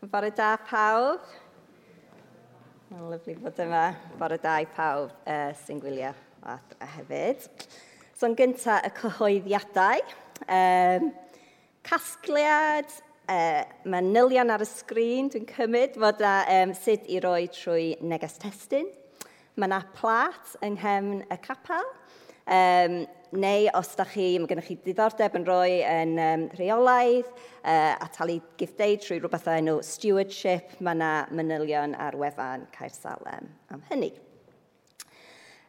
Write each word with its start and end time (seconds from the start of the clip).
Bore 0.00 0.30
da 0.32 0.54
pawb. 0.56 1.20
Mae'n 2.88 3.10
lyflu 3.12 3.34
bod 3.42 3.58
yma. 3.60 3.82
Bore 4.16 4.38
da 4.40 4.54
i 4.62 4.66
pawb 4.72 5.10
uh, 5.28 5.50
sy'n 5.60 5.76
gwylio 5.82 6.14
o 6.40 6.54
adra 6.54 6.88
hefyd. 6.94 7.44
So 8.16 8.30
yn 8.30 8.36
gyntaf 8.38 8.86
y 8.88 8.90
cyhoeddiadau. 8.96 10.00
Um, 10.48 11.10
casgliad, 11.84 12.88
uh, 13.28 13.60
mae 13.92 14.06
nilion 14.06 14.54
ar 14.54 14.64
y 14.64 14.70
sgrin, 14.70 15.28
dwi'n 15.34 15.44
cymryd 15.52 16.00
fod 16.00 16.24
a 16.24 16.34
um, 16.56 16.72
sut 16.80 17.04
i 17.04 17.20
roi 17.20 17.44
trwy 17.52 17.90
neges 18.00 18.40
testyn. 18.40 18.88
Mae 19.60 19.68
yna 19.68 19.82
plat 20.00 20.56
yng 20.64 20.80
nghefn 20.80 21.26
y 21.28 21.40
capel. 21.44 21.92
Um, 22.50 23.04
neu 23.30 23.68
os 23.78 23.92
da 23.94 24.04
chi, 24.10 24.32
mae 24.42 24.50
gennych 24.50 24.66
chi 24.66 24.76
diddordeb 24.82 25.36
yn 25.38 25.44
rhoi 25.46 25.76
yn 25.86 26.16
um, 26.18 26.46
rheolaidd 26.58 27.28
uh, 27.30 27.94
a 27.94 28.08
talu 28.10 28.40
gifdeid 28.58 29.04
trwy 29.04 29.20
rhywbeth 29.20 29.46
o 29.46 29.54
enw 29.54 29.76
stewardship, 29.86 30.72
mae 30.82 30.98
yna 30.98 31.10
manylion 31.30 31.94
ar 31.94 32.16
wefan 32.18 32.64
Caer 32.74 32.90
Salem 32.90 33.46
am 33.70 33.84
hynny. 33.92 34.10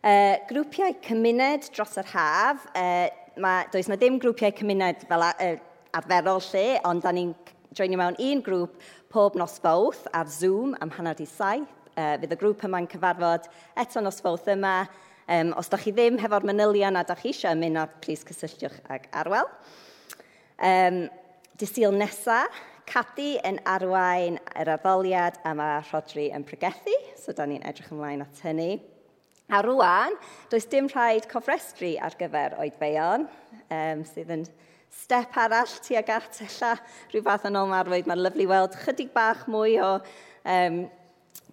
Uh, 0.02 0.40
grwpiau 0.50 0.96
cymuned 1.06 1.68
dros 1.76 1.94
yr 2.02 2.10
haf, 2.16 2.66
uh, 2.74 3.06
mae, 3.38 3.68
does 3.70 3.92
na 3.92 4.00
ddim 4.02 4.18
grwpiau 4.24 4.56
cymuned 4.58 5.06
fel 5.12 5.28
uh, 5.28 5.54
arferol 6.02 6.42
lle, 6.48 6.66
ond 6.90 7.06
da 7.06 7.14
ni'n 7.14 7.36
joinio 7.78 8.02
mewn 8.02 8.18
un 8.26 8.42
grŵp 8.42 8.82
pob 9.14 9.38
nos 9.38 9.60
fawth 9.62 10.08
ar 10.18 10.26
Zoom 10.26 10.74
am 10.82 10.90
hanner 10.98 11.14
di 11.14 11.30
saith. 11.30 11.70
Uh, 11.92 12.16
fydd 12.18 12.34
y 12.34 12.42
grŵp 12.42 12.66
yma'n 12.66 12.90
cyfarfod 12.90 13.50
eto 13.78 14.02
nos 14.02 14.22
fawth 14.24 14.50
yma, 14.50 14.88
Um, 15.32 15.54
os 15.56 15.70
da 15.72 15.78
chi 15.80 15.94
ddim 15.96 16.18
hefo'r 16.20 16.44
manylion 16.44 17.00
a 17.00 17.06
da 17.08 17.16
chi 17.16 17.30
eisiau 17.32 17.56
ymuno, 17.56 17.86
plis 18.04 18.26
cysylltiwch 18.28 18.82
ag 18.92 19.08
arwel. 19.16 19.48
Um, 20.60 21.06
Dysil 21.62 21.94
nesa, 21.96 22.42
Cadi 22.92 23.38
yn 23.48 23.62
arwain 23.70 24.36
yr 24.60 24.74
addoliad 24.74 25.38
a 25.48 25.54
mae 25.56 25.78
Rodri 25.88 26.26
yn 26.36 26.44
pregethu, 26.44 26.92
so 27.16 27.32
da 27.38 27.46
ni'n 27.48 27.64
edrych 27.70 27.94
ymlaen 27.94 28.26
at 28.26 28.42
hynny. 28.44 28.82
A 29.52 29.62
rwan, 29.64 30.18
does 30.52 30.68
dim 30.68 30.90
rhaid 30.92 31.30
cofrestru 31.32 31.94
ar 32.04 32.18
gyfer 32.20 32.58
oedfeion, 32.60 33.30
um, 33.72 34.04
sydd 34.10 34.34
yn 34.36 34.44
step 34.92 35.38
arall 35.40 35.78
tuag 35.86 36.12
at 36.18 36.42
ella 36.44 36.74
rhyw 37.14 37.24
fath 37.30 37.48
yn 37.48 37.60
ôl 37.62 37.72
marwyd. 37.72 38.10
Mae'n 38.10 38.26
lyflu 38.26 38.50
weld 38.52 38.76
chydig 38.84 39.14
bach 39.16 39.46
mwy 39.48 39.78
o 39.80 39.94
um, 39.96 40.82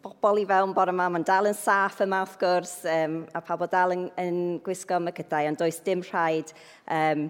bobl 0.02 0.40
i 0.42 0.46
fewn 0.48 0.72
bore 0.76 0.92
yma, 0.94 1.08
mae'n 1.10 1.26
dal 1.26 1.48
yn 1.50 1.56
saff 1.56 2.00
yma 2.04 2.22
wrth 2.24 2.38
gwrs, 2.40 2.74
um, 2.92 3.20
a 3.34 3.42
pa 3.44 3.56
bod 3.58 3.72
dal 3.72 3.94
yn, 3.94 4.06
yn 4.20 4.38
gwisgo 4.64 4.98
mycydau, 5.02 5.48
ond 5.50 5.60
does 5.60 5.80
dim 5.84 6.02
rhaid 6.06 6.52
um, 6.94 7.26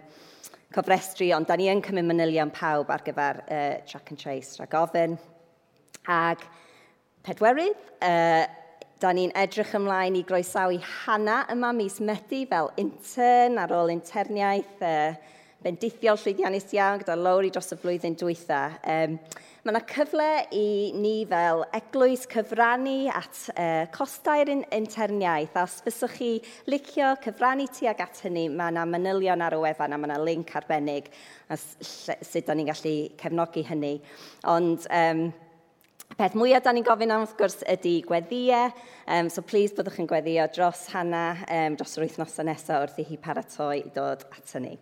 cofrestru, 0.74 1.30
ond 1.36 1.48
da 1.48 1.56
ni 1.56 1.70
yn 1.72 1.82
cymryd 1.84 2.08
manylion 2.08 2.52
pawb 2.54 2.92
ar 2.92 3.04
gyfer 3.06 3.42
uh, 3.46 3.74
track 3.88 4.12
and 4.12 4.20
trace, 4.20 4.58
rhag 4.60 4.76
ofyn. 4.78 5.16
Ag 6.08 6.44
pedwerydd, 7.26 7.88
uh, 8.04 8.44
da 8.98 9.14
ni'n 9.14 9.32
edrych 9.38 9.74
ymlaen 9.78 10.18
i 10.18 10.24
groesawu 10.26 10.80
Hana 11.04 11.44
yma 11.54 11.72
mis 11.76 12.00
Medi 12.02 12.44
fel 12.50 12.72
intern 12.80 13.60
ar 13.62 13.74
ôl 13.78 13.94
interniaeth, 13.94 14.80
uh, 14.82 15.37
bendithiol 15.64 16.18
llwyddiannus 16.22 16.72
iawn 16.76 17.02
gyda 17.02 17.18
lawr 17.18 17.46
i 17.48 17.52
dros 17.54 17.74
y 17.74 17.78
flwyddyn 17.80 18.18
dwytha. 18.18 18.62
Um, 18.86 19.18
Mae 19.68 19.74
yna 19.74 19.80
cyfle 19.90 20.26
i 20.54 20.92
ni 20.96 21.26
fel 21.28 21.64
eglwys 21.76 22.22
cyfrannu 22.30 23.10
at 23.12 23.40
uh, 23.52 23.82
costau'r 23.92 24.48
interniaeth 24.54 25.58
a 25.58 25.64
os 25.66 25.74
fyswch 25.84 26.14
chi 26.14 26.28
licio 26.72 27.10
cyfrannu 27.24 27.66
tuag 27.76 28.00
at 28.00 28.22
hynny, 28.24 28.46
mae 28.48 28.72
yna 28.72 28.86
manylion 28.88 29.44
ar 29.44 29.58
y 29.58 29.60
wefan 29.66 29.92
a 29.92 29.98
mae 30.00 30.08
yna 30.08 30.16
link 30.24 30.54
arbennig 30.56 31.10
a 31.50 31.58
sut 31.58 32.48
da 32.48 32.56
ni'n 32.56 32.70
gallu 32.70 32.94
cefnogi 33.20 33.66
hynny. 33.68 33.92
Ond 34.48 34.88
um, 34.88 35.24
peth 36.16 36.40
mwyaf 36.40 36.64
da 36.64 36.72
ni'n 36.72 36.86
gofyn 36.88 37.12
am, 37.12 37.26
wrth 37.26 37.36
gwrs, 37.36 37.60
ydy 37.68 37.98
gweddiau. 38.08 38.72
Um, 39.04 39.28
so, 39.28 39.44
please, 39.44 39.76
byddwch 39.76 40.00
yn 40.00 40.08
gweddio 40.08 40.48
dros 40.54 40.86
hana, 40.94 41.32
um, 41.44 41.76
dros 41.76 41.98
yr 41.98 42.06
wythnosau 42.06 42.48
nesaf 42.48 42.86
wrth 42.86 43.02
i 43.02 43.10
hi 43.10 43.20
paratoi 43.26 43.82
i 43.82 43.90
dod 43.92 44.24
at 44.32 44.54
hynny. 44.56 44.78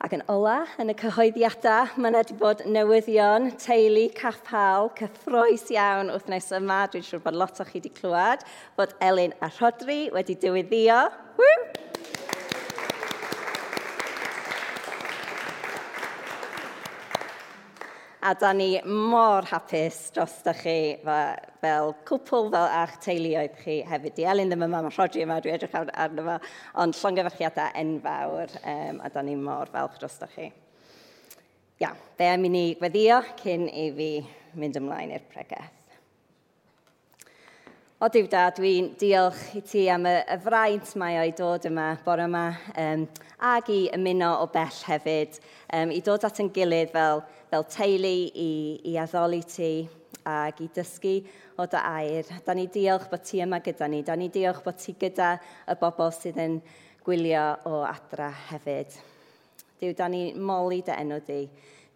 Ac 0.00 0.14
yn 0.16 0.22
ola, 0.32 0.62
yn 0.80 0.88
y 0.88 0.94
cyhoeddiadau, 0.96 1.90
mae 2.00 2.08
yna 2.08 2.22
wedi 2.22 2.36
bod 2.40 2.62
newyddion, 2.64 3.50
teulu, 3.60 4.06
capal, 4.16 4.88
cyffroes 4.96 5.66
iawn 5.74 6.08
wythnos 6.14 6.48
yma. 6.56 6.78
Dwi'n 6.88 7.04
siŵr 7.04 7.20
bod 7.26 7.36
lot 7.36 7.60
o 7.60 7.66
chi 7.68 7.76
wedi 7.82 7.92
clywed 7.98 8.46
bod 8.80 8.96
Elin 9.04 9.36
a 9.44 9.52
Rodri 9.58 10.06
wedi 10.16 10.38
diwyddio. 10.40 11.02
Woo! 11.36 11.69
a 18.22 18.34
da 18.34 18.52
ni 18.52 18.80
mor 18.84 19.42
hapus 19.48 20.12
dros 20.12 20.42
da 20.44 20.52
chi 20.52 20.98
fel 21.00 21.94
cwpl 22.04 22.50
fel 22.52 22.68
a'ch 22.80 22.98
teuluoedd 23.04 23.56
chi 23.62 23.78
hefyd. 23.88 24.14
Di 24.16 24.26
Elin 24.28 24.52
ddim 24.52 24.66
yma, 24.66 24.82
mae 24.84 24.92
Rodri 24.92 25.24
yma, 25.24 25.38
dwi 25.40 25.54
edrych 25.54 25.76
arno 25.80 26.26
fo, 26.26 26.36
ond 26.84 26.98
llongyfarchiadau 27.00 27.72
enfawr 27.80 28.52
um, 28.60 29.00
a 29.00 29.08
da 29.14 29.24
ni 29.24 29.38
mor 29.40 29.72
falch 29.72 29.96
dros 30.02 30.18
da 30.20 30.28
chi. 30.34 30.50
Ia, 31.80 31.94
be 32.18 32.28
am 32.28 32.44
i 32.44 32.52
ni 32.52 32.64
gweddio 32.76 33.22
cyn 33.40 33.68
i 33.72 33.88
fi 33.96 34.10
mynd 34.60 34.76
ymlaen 34.82 35.16
i'r 35.16 35.24
pregeth. 35.32 35.76
O 38.00 38.08
diw 38.08 38.28
da, 38.32 38.46
dwi'n 38.56 38.94
diolch 39.00 39.40
i 39.56 39.60
ti 39.64 39.88
am 39.92 40.06
y, 40.08 40.12
y 40.24 40.36
fraint 40.40 40.94
mae 41.00 41.18
o'i 41.20 41.32
dod 41.36 41.66
yma, 41.68 41.90
bore 42.04 42.24
yma, 42.28 42.46
um, 42.80 43.02
ag 43.44 43.68
i 43.72 43.82
ymuno 43.96 44.30
o 44.40 44.46
bell 44.52 44.78
hefyd, 44.88 45.36
um, 45.76 45.92
i 45.92 46.00
dod 46.04 46.24
at 46.24 46.40
yn 46.40 46.48
gilydd 46.52 46.94
fel 46.94 47.20
fel 47.50 47.64
teulu, 47.66 48.12
i, 48.30 48.50
i 48.86 48.96
addoli 49.02 49.42
ti 49.42 49.72
ac 50.30 50.60
i 50.62 50.68
dysgu 50.74 51.16
o 51.58 51.66
dy 51.66 51.80
air. 51.80 52.28
Da 52.46 52.54
ni 52.54 52.68
diolch 52.70 53.08
bod 53.10 53.24
ti 53.26 53.40
yma 53.42 53.58
gyda 53.64 53.88
ni. 53.90 54.02
Da 54.06 54.14
ni 54.16 54.28
diolch 54.32 54.62
bod 54.64 54.78
ti 54.78 54.94
gyda 55.00 55.32
y 55.66 55.76
bobl 55.80 56.12
sydd 56.14 56.38
yn 56.40 56.60
gwylio 57.04 57.44
o 57.66 57.82
adra 57.88 58.30
hefyd. 58.50 58.94
Dyw, 59.80 59.96
da 59.96 60.08
ni 60.12 60.30
moli 60.36 60.82
dy 60.86 60.94
enw 60.94 61.20
di. 61.26 61.42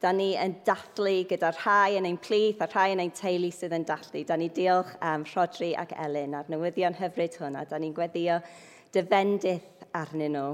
Da 0.03 0.11
ni 0.13 0.33
yn 0.37 0.59
dathlu 0.67 1.23
gyda 1.31 1.53
rhai 1.55 2.01
yn 2.01 2.09
ein 2.09 2.19
plith 2.21 2.61
a 2.65 2.69
rhai 2.69 2.91
yn 2.97 3.05
ein 3.05 3.15
teulu 3.15 3.53
sydd 3.55 3.77
yn 3.79 3.87
dathlu. 3.89 4.25
Da 4.27 4.37
ni 4.41 4.51
diolch 4.53 4.97
am 5.01 5.25
Rodri 5.35 5.73
ac 5.79 5.95
Elin 6.07 6.35
a'r 6.35 6.51
newyddion 6.53 6.99
hyfryd 6.99 7.39
hwnna. 7.41 7.65
Da 7.69 7.79
ni'n 7.81 7.95
gweddio 7.97 8.41
dyfendith 8.95 9.87
arnyn 9.95 10.35
nhw. 10.35 10.51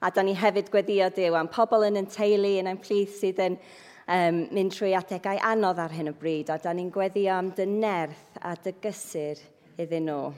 A 0.00 0.08
da 0.08 0.24
ni 0.24 0.32
hefyd 0.32 0.70
gweddio 0.72 1.10
Dyw 1.12 1.34
am 1.36 1.50
pobl 1.52 1.84
yn 1.84 2.00
ein 2.00 2.06
teulu, 2.08 2.54
yn 2.56 2.70
ein 2.70 2.80
plith 2.80 3.18
sydd 3.20 3.42
yn 3.44 3.58
um, 4.06 4.44
mynd 4.54 4.74
trwy 4.74 4.94
adegau 4.98 5.40
anodd 5.50 5.80
ar 5.82 5.94
hyn 5.94 6.12
o 6.12 6.14
bryd, 6.16 6.52
a 6.52 6.58
da 6.62 6.72
ni'n 6.76 6.92
gweddio 6.94 7.32
am 7.36 7.50
dy 7.56 7.66
nerth 7.70 8.38
a 8.40 8.54
dy 8.64 8.74
gysur 8.82 9.40
iddyn 9.80 10.08
nhw. 10.08 10.30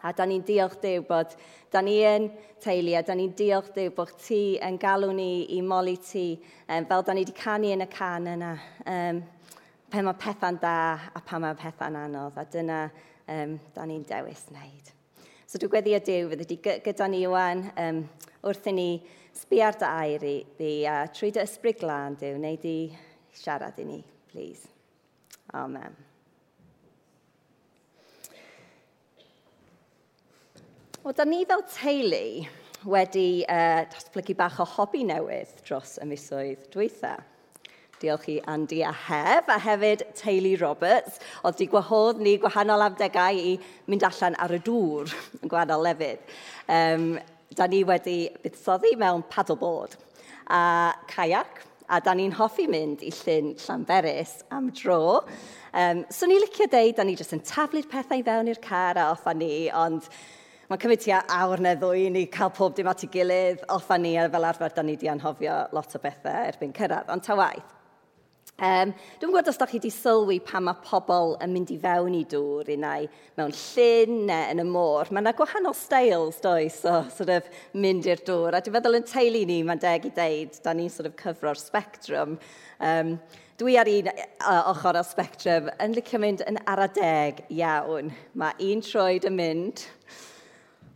A 0.00 0.14
da 0.16 0.24
ni'n 0.24 0.44
diolch 0.48 0.78
Dyw 0.80 1.02
bod 1.04 1.34
da 1.72 1.82
ni 1.84 1.98
yn 2.08 2.30
teulu 2.62 2.94
a 2.96 3.02
da 3.04 3.14
ni'n 3.16 3.34
diolch 3.36 3.68
Dyw 3.74 3.90
bod 3.96 4.14
ti 4.22 4.56
yn 4.64 4.78
galw 4.80 5.10
ni 5.12 5.44
i 5.56 5.60
moli 5.60 5.98
ti 6.00 6.24
um, 6.68 6.86
fel 6.88 7.04
da 7.04 7.12
ni 7.12 7.26
wedi 7.26 7.36
canu 7.36 7.74
yn 7.74 7.84
y 7.84 7.88
can 7.92 8.30
yna. 8.32 8.54
Um, 8.88 9.20
pe 9.90 10.00
mae 10.06 10.16
pethau'n 10.22 10.56
da 10.62 10.76
a 11.14 11.20
pa 11.26 11.40
mae 11.42 11.58
pethau'n 11.58 11.98
anodd 11.98 12.38
a 12.40 12.46
dyna 12.48 12.80
um, 13.28 13.58
da 13.74 13.84
ni'n 13.84 14.06
dewis 14.08 14.46
wneud. 14.48 14.92
So 15.50 15.58
dwi'n 15.58 15.72
gweddio 15.74 15.98
Dyw 16.06 16.30
fydd 16.30 16.44
wedi 16.46 16.58
gyda 16.86 17.10
ni 17.10 17.24
ywan 17.26 17.64
um, 17.74 18.04
wrth 18.46 18.68
i 18.70 18.74
ni 18.76 18.90
sbi 19.40 19.62
ar 19.64 19.78
dy 19.80 19.88
air 19.88 20.26
i 20.26 20.36
ddi 20.58 20.74
a 20.90 21.00
trwy 21.14 21.32
dy 21.32 21.42
ysbryd 21.42 21.80
glân 21.80 22.18
diw, 22.20 22.36
neu 22.40 22.60
di 22.60 22.76
siarad 23.32 23.78
i 23.80 23.86
ni, 23.88 23.98
please. 24.30 24.68
Amen. 25.56 25.96
O, 31.00 31.12
da 31.16 31.24
ni 31.24 31.46
fel 31.48 31.64
teulu 31.72 32.44
wedi 32.92 33.42
uh, 33.48 33.82
datblygu 33.88 34.36
bach 34.36 34.60
o 34.60 34.66
hobi 34.68 35.02
newydd 35.08 35.62
dros 35.64 35.96
y 36.00 36.08
misoedd 36.08 36.68
dweitha. 36.74 37.16
Diolch 38.00 38.28
i 38.32 38.38
Andy 38.48 38.80
a 38.84 38.92
Hef, 38.92 39.48
a 39.52 39.58
hefyd 39.60 40.06
Teulu 40.16 40.54
Roberts, 40.60 41.18
oedd 41.44 41.58
di 41.60 41.66
gwahodd 41.68 42.20
ni 42.24 42.38
gwahanol 42.40 42.86
amdegau 42.86 43.36
i 43.36 43.58
mynd 43.92 44.06
allan 44.08 44.38
ar 44.40 44.54
y 44.56 44.60
dŵr 44.64 45.12
yn 45.40 45.52
gwahanol 45.52 45.84
lefydd. 45.84 46.32
Um, 46.64 47.10
da 47.56 47.66
ni 47.66 47.82
wedi 47.84 48.18
buddsoddi 48.44 48.94
mewn 48.98 49.24
paddleboard 49.30 49.96
a 50.50 50.94
kayak, 51.10 51.62
a 51.90 52.00
da 52.00 52.14
ni'n 52.14 52.34
hoffi 52.38 52.66
mynd 52.70 53.02
i 53.02 53.10
llyn 53.14 53.54
Llanberis 53.58 54.40
am 54.54 54.70
dro. 54.70 55.24
Um, 55.74 56.04
so 56.10 56.26
ni 56.26 56.38
licio 56.42 56.68
deud, 56.70 56.96
da 56.96 57.06
ni 57.06 57.16
jyst 57.18 57.34
yn 57.34 57.42
taflu'r 57.46 57.88
pethau 57.90 58.22
fewn 58.26 58.50
i'r 58.50 58.62
car 58.62 58.98
a 58.98 59.08
offa 59.14 59.34
ni, 59.34 59.70
ond 59.74 60.06
mae'n 60.70 60.82
cymryd 60.84 61.02
tua 61.02 61.24
awr 61.40 61.62
neu 61.66 61.78
ddwy 61.78 62.06
i 62.06 62.14
ni 62.14 62.24
cael 62.30 62.54
pob 62.54 62.76
dim 62.78 62.90
at 62.90 63.02
ei 63.06 63.10
gilydd, 63.10 63.66
offa 63.74 63.98
ni, 63.98 64.14
a 64.18 64.28
fel 64.30 64.46
arfer, 64.52 64.74
da 64.74 64.86
ni 64.86 64.96
di 64.98 65.10
anhofio 65.10 65.64
lot 65.74 65.98
o 65.98 66.02
bethau 66.02 66.50
erbyn 66.52 66.74
cyrraedd, 66.76 67.10
ond 67.10 67.26
ta 67.26 67.38
waith. 67.38 67.79
Um, 68.60 68.90
dwi'n 69.16 69.30
gwybod 69.30 69.46
os 69.48 69.56
da 69.56 69.64
chi 69.64 69.78
wedi 69.78 69.88
sylwi 69.88 70.34
pa 70.44 70.60
mae 70.60 70.76
pobl 70.84 71.30
yn 71.40 71.54
mynd 71.54 71.70
i 71.72 71.78
fewn 71.80 72.12
i 72.18 72.26
dŵr 72.28 72.68
i 72.74 72.76
mewn 72.76 73.54
llyn 73.56 74.18
neu 74.28 74.50
yn 74.52 74.60
y 74.60 74.66
môr. 74.68 75.08
Mae 75.08 75.24
yna 75.24 75.32
gwahanol 75.38 75.72
styles 75.78 76.42
does 76.44 76.76
o 76.84 76.98
sort 77.08 77.32
of, 77.38 77.48
mynd 77.72 78.04
i'r 78.10 78.20
dŵr. 78.26 78.58
A 78.58 78.60
dwi'n 78.60 78.76
feddwl 78.76 78.98
yn 78.98 79.06
teulu 79.08 79.46
ni, 79.48 79.62
mae'n 79.64 79.80
deg 79.80 80.10
i 80.10 80.12
deud, 80.12 80.60
da 80.60 80.74
ni'n 80.76 80.92
sort 80.92 81.08
of 81.08 81.16
cyfro'r 81.22 81.56
spectrum. 81.56 82.36
Um, 82.84 83.14
dwi 83.60 83.78
ar 83.80 83.88
un 83.88 84.12
ochr 84.74 85.00
o'r 85.00 85.08
spectrum 85.08 85.72
yn 85.80 85.96
licio 85.96 86.20
mynd 86.20 86.44
yn 86.44 86.60
aradeg 86.68 87.40
iawn. 87.56 88.12
Mae 88.36 88.68
un 88.68 88.84
troed 88.84 89.24
yn 89.30 89.40
mynd 89.40 89.86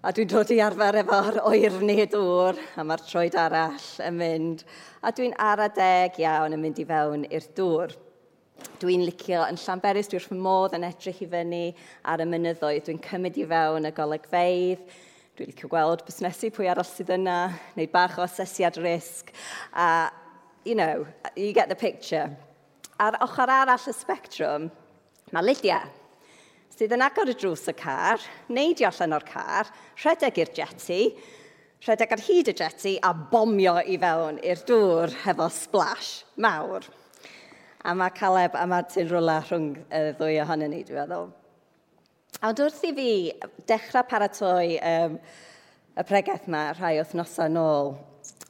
A 0.04 0.10
dwi'n 0.12 0.28
dod 0.28 0.50
i 0.52 0.58
arfer 0.60 0.98
efo'r 1.00 1.38
oer 1.48 1.76
neu 1.80 2.02
dŵr, 2.12 2.58
a 2.76 2.82
mae'r 2.84 3.02
troed 3.06 3.36
arall 3.40 3.86
yn 4.04 4.18
mynd. 4.18 4.64
A 5.00 5.08
dwi'n 5.16 5.32
ara 5.40 5.70
deg 5.72 6.18
iawn 6.20 6.52
yn 6.52 6.60
mynd 6.60 6.82
i 6.82 6.84
fewn 6.90 7.24
i'r 7.30 7.46
dŵr. 7.56 7.94
Dwi'n 8.82 9.06
licio 9.08 9.46
yn 9.48 9.56
Llanberis, 9.62 10.12
dwi'n 10.12 10.20
wrth 10.20 10.36
modd 10.44 10.76
yn 10.76 10.84
edrych 10.90 11.24
i 11.24 11.30
fyny 11.32 11.62
ar 12.12 12.20
y 12.20 12.28
mynyddoedd. 12.28 12.84
Dwi'n 12.84 13.00
cymryd 13.08 13.40
i 13.40 13.48
fewn 13.54 13.88
y 13.88 13.94
golygfeidd, 13.96 14.84
dwi'n 15.40 15.52
licio 15.54 15.72
gweld 15.72 16.04
busnesu 16.04 16.52
pwy 16.52 16.68
arall 16.68 16.90
sydd 16.90 17.16
yna, 17.16 17.40
neu 17.80 17.88
bach 17.96 18.20
o 18.20 18.28
asesiad 18.28 18.76
risg. 18.84 19.32
A, 19.72 20.10
you 20.68 20.76
know, 20.76 21.06
you 21.32 21.56
get 21.56 21.72
the 21.72 21.80
picture. 21.80 22.28
Ar 23.00 23.16
ochr 23.24 23.48
arall 23.48 23.88
y 23.88 24.00
spectrwm, 24.04 24.68
mae 25.32 25.48
Lydia 25.48 25.80
sydd 26.74 26.96
yn 26.96 27.04
agor 27.06 27.30
y 27.30 27.36
drws 27.38 27.68
y 27.70 27.74
car, 27.78 28.22
neidio 28.50 28.88
allan 28.88 29.14
o'r 29.14 29.24
car, 29.28 29.68
rhedeg 30.02 30.40
i'r 30.42 30.50
jeti, 30.56 31.02
rhedeg 31.86 32.14
ar 32.16 32.22
hyd 32.26 32.50
y 32.50 32.54
jeti 32.58 32.94
a 32.98 33.12
bomio 33.14 33.76
i 33.78 33.98
fewn 34.02 34.40
i'r 34.42 34.62
dŵr 34.66 35.14
hefo 35.22 35.46
splash 35.54 36.24
mawr. 36.34 36.86
A 37.84 37.94
mae 37.94 38.10
Caleb 38.16 38.56
a 38.58 38.64
Martin 38.66 39.06
Rwla 39.06 39.38
rhwng 39.44 39.68
y 39.86 40.00
ddwy 40.18 40.40
ohonyn 40.42 40.74
ni, 40.74 40.80
dwi'n 40.88 41.04
meddwl. 41.04 41.28
A 42.42 42.50
wrth 42.50 42.82
i 42.88 42.90
fi 42.96 43.10
dechrau 43.68 44.08
paratoi 44.10 44.80
um, 44.80 45.20
y 45.94 46.06
pregaeth 46.08 46.48
yma 46.50 46.64
rhai 46.72 46.96
wythnosau 46.98 47.52
nôl, 47.54 47.92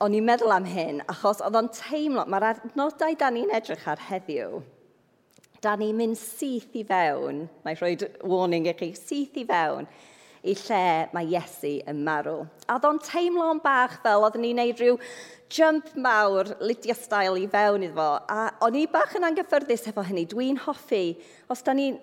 o'n 0.01 0.17
i'n 0.17 0.25
meddwl 0.25 0.55
am 0.55 0.71
hyn 0.71 1.05
achos 1.13 1.45
oedd 1.45 1.61
o'n 1.61 1.69
teimlo, 1.77 2.25
mae'r 2.25 2.55
adnodau 2.55 3.19
da 3.21 3.29
ni'n 3.35 3.53
edrych 3.59 3.85
ar 3.91 4.01
heddiw– 4.09 4.63
da 5.65 5.75
ni'n 5.81 5.97
mynd 5.97 6.19
syth 6.21 6.75
i 6.77 6.83
fewn, 6.87 7.45
mae'n 7.65 7.79
rhoi 7.81 7.95
warning 8.29 8.69
i 8.69 8.75
chi, 8.77 8.91
syth 8.99 9.39
i 9.41 9.47
fewn, 9.49 9.89
i 10.45 10.53
lle 10.61 10.85
mae 11.17 11.31
Iesu 11.33 11.79
yn 11.89 12.03
marw. 12.05 12.43
A 12.69 12.77
oedd 12.77 12.89
o'n 12.91 13.01
teimlo'n 13.01 13.63
bach 13.65 13.97
fel, 14.05 14.27
oedden 14.27 14.45
ni'n 14.45 14.61
neud 14.61 14.83
rhyw 14.83 14.99
jump 15.55 15.89
mawr 15.97 16.51
Lydia 16.61 16.97
style 16.99 17.39
i 17.41 17.47
fewn 17.49 17.87
iddo 17.87 17.97
fo. 17.97 18.09
A 18.29 18.51
o'n 18.67 18.77
i 18.77 18.85
bach 18.91 19.15
yn 19.17 19.25
anghyffyrddus 19.31 19.89
efo 19.89 20.05
hynny. 20.05 20.27
Dwi'n 20.29 20.61
hoffi, 20.67 21.15
os 21.49 21.65
da 21.65 21.77
ni'n 21.77 21.97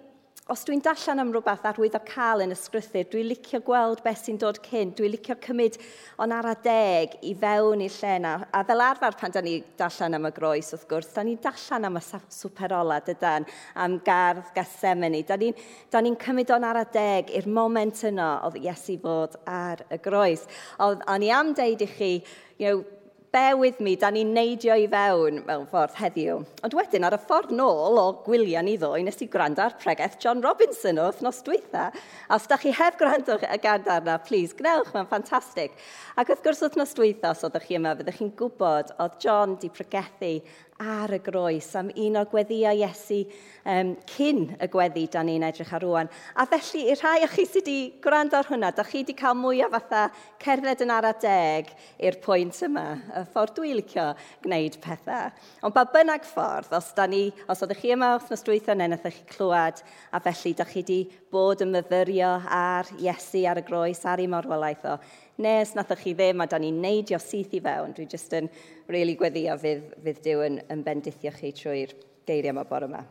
os 0.51 0.65
dwi'n 0.67 0.81
dallan 0.83 1.21
am 1.21 1.29
rhywbeth 1.31 1.63
arwydd 1.69 1.93
ar 1.95 2.03
cael 2.03 2.41
yn 2.43 2.51
ysgrythyr, 2.51 3.05
dwi'n 3.07 3.29
licio 3.29 3.61
gweld 3.63 4.01
beth 4.03 4.25
sy'n 4.25 4.39
dod 4.41 4.57
cyn, 4.65 4.89
dwi'n 4.97 5.13
licio 5.13 5.37
cymryd 5.45 5.77
on 6.19 6.33
ara 6.35 6.51
deg 6.65 7.13
i 7.23 7.31
fewn 7.39 7.83
i'r 7.85 7.95
lle 7.95 8.11
yna. 8.19 8.33
A 8.51 8.63
fel 8.67 8.83
arfer 8.83 9.15
pan 9.19 9.31
da 9.31 9.43
ni 9.45 9.55
dallan 9.79 10.19
am 10.19 10.27
y 10.27 10.33
groes, 10.35 10.73
wrth 10.75 10.85
gwrs, 10.91 11.13
da 11.15 11.23
ni'n 11.23 11.39
dallan 11.45 11.87
am 11.87 11.99
y 12.01 12.03
superola 12.35 12.99
dydan, 13.07 13.47
am 13.79 13.99
gardd 14.03 14.51
gasemeni. 14.57 15.23
Da 15.23 15.39
ni'n 15.39 15.55
ni, 15.55 16.09
ni 16.09 16.15
cymryd 16.25 16.51
on 16.57 16.67
ara 16.67 16.83
deg 16.83 17.31
i'r 17.31 17.47
moment 17.47 18.03
yno 18.11 18.31
oedd 18.49 18.59
Iesu 18.59 18.99
fod 18.99 19.39
ar 19.47 19.85
y 19.87 20.01
groes. 20.03 20.43
Oedd, 20.83 21.07
o'n 21.07 21.29
i 21.29 21.31
am 21.31 21.55
deud 21.55 21.85
i 21.87 21.93
chi, 21.95 22.15
you 22.59 22.67
know, 22.67 22.83
bear 23.31 23.55
with 23.55 23.79
me, 23.79 23.95
da 23.95 24.09
ni'n 24.11 24.33
neidio 24.35 24.75
i 24.75 24.87
fewn 24.91 25.37
mewn 25.47 25.63
ffordd 25.71 25.95
heddiw. 25.95 26.41
Ond 26.67 26.73
wedyn, 26.75 27.05
ar 27.07 27.15
y 27.15 27.19
ffordd 27.23 27.53
nôl 27.55 27.99
o 28.01 28.05
gwyliau 28.25 28.63
ni 28.67 28.73
ddwy, 28.79 29.05
nes 29.07 29.23
i 29.23 29.27
gwrando 29.31 29.63
ar 29.63 29.77
pregaeth 29.79 30.17
John 30.19 30.43
Robinson 30.43 30.99
o 30.99 31.05
wythnos 31.07 31.39
dwytha. 31.47 31.85
A 32.27 32.35
os 32.35 32.49
da 32.51 32.57
chi 32.59 32.73
heb 32.75 32.97
gwrando 32.99 33.37
y 33.39 33.59
ganddo 33.63 33.93
arna, 33.95 34.17
please, 34.27 34.57
gnewch, 34.59 34.91
mae'n 34.91 35.07
ffantastig. 35.07 35.79
Ac 36.19 36.33
wrth 36.33 36.43
gwrs 36.43 36.65
wythnos 36.65 36.91
dwytha, 36.97 37.31
os 37.31 37.45
oeddech 37.47 37.69
chi 37.69 37.79
yma, 37.79 37.95
fyddech 38.01 38.19
chi'n 38.19 38.33
gwybod 38.41 38.91
oedd 38.99 39.15
John 39.23 39.55
di 39.63 39.71
pregethu 39.71 40.33
ar 40.81 41.13
y 41.13 41.19
groes 41.21 41.69
am 41.77 41.91
un 41.93 42.17
o'r 42.19 42.29
gweddiau 42.31 42.77
Iesu 42.81 43.21
um, 43.69 43.93
cyn 44.09 44.43
y 44.57 44.67
gweddi 44.71 45.05
da 45.13 45.21
ni'n 45.25 45.45
edrych 45.45 45.73
ar 45.75 45.83
rwan. 45.85 46.09
A 46.35 46.47
felly, 46.49 46.87
i 46.89 46.95
rhai 46.97 47.21
o 47.25 47.29
chi 47.31 47.45
sydd 47.45 47.61
wedi 47.61 48.01
gwrando 48.01 48.39
ar 48.39 48.49
hwnna, 48.49 48.71
da 48.73 48.85
chi 48.87 49.01
wedi 49.01 49.15
cael 49.17 49.37
mwy 49.37 49.61
o 49.65 49.69
fatha 49.73 50.07
cerdded 50.41 50.81
yn 50.85 50.93
ara 50.93 51.13
deg 51.21 51.69
i'r 52.01 52.17
pwynt 52.23 52.57
yma, 52.65 52.85
y 53.21 53.23
ffordd 53.31 53.55
dwi'n 53.59 53.77
licio 53.77 54.07
gwneud 54.43 54.79
pethau. 54.83 55.29
Ond 55.67 55.77
ba 55.77 55.85
bynnag 55.93 56.25
ffordd, 56.27 56.73
os, 56.77 56.91
da 56.97 57.05
ni, 57.09 57.27
os 57.51 57.61
oeddech 57.61 57.83
chi 57.83 57.93
yma 57.95 58.15
wythnos 58.17 58.45
dwythio 58.47 58.77
neu 58.77 58.91
nath 58.91 59.05
chi 59.09 59.25
clywed, 59.35 59.83
a 60.11 60.23
felly 60.25 60.55
da 60.57 60.65
chi 60.65 60.81
wedi 60.81 61.01
bod 61.31 61.61
yn 61.63 61.75
myfyrio 61.75 62.33
ar 62.49 62.89
Iesu 62.99 63.45
ar 63.47 63.61
y 63.61 63.65
groes, 63.67 64.01
ar 64.09 64.21
ei 64.21 64.29
morwolaeth 64.31 64.87
o, 64.89 64.97
nes 65.37 65.73
nathach 65.77 66.03
chi 66.03 66.13
ddim 66.17 66.43
a 66.43 66.47
da 66.49 66.59
ni'n 66.59 66.81
neidio 66.81 67.19
syth 67.21 67.55
i 67.55 67.61
fewn. 67.63 67.95
Dwi 67.95 68.07
jyst 68.11 68.35
yn 68.37 68.49
really 68.91 69.15
gweddio 69.19 69.55
fydd, 69.61 69.87
fydd 70.03 70.21
Dyw 70.25 70.45
yn, 70.47 70.59
yn 70.73 70.83
bendithio 70.85 71.31
chi 71.35 71.53
trwy'r 71.55 71.95
geiriau 72.27 72.55
yma 72.55 72.65
bore 72.67 72.89
yma. 72.89 73.03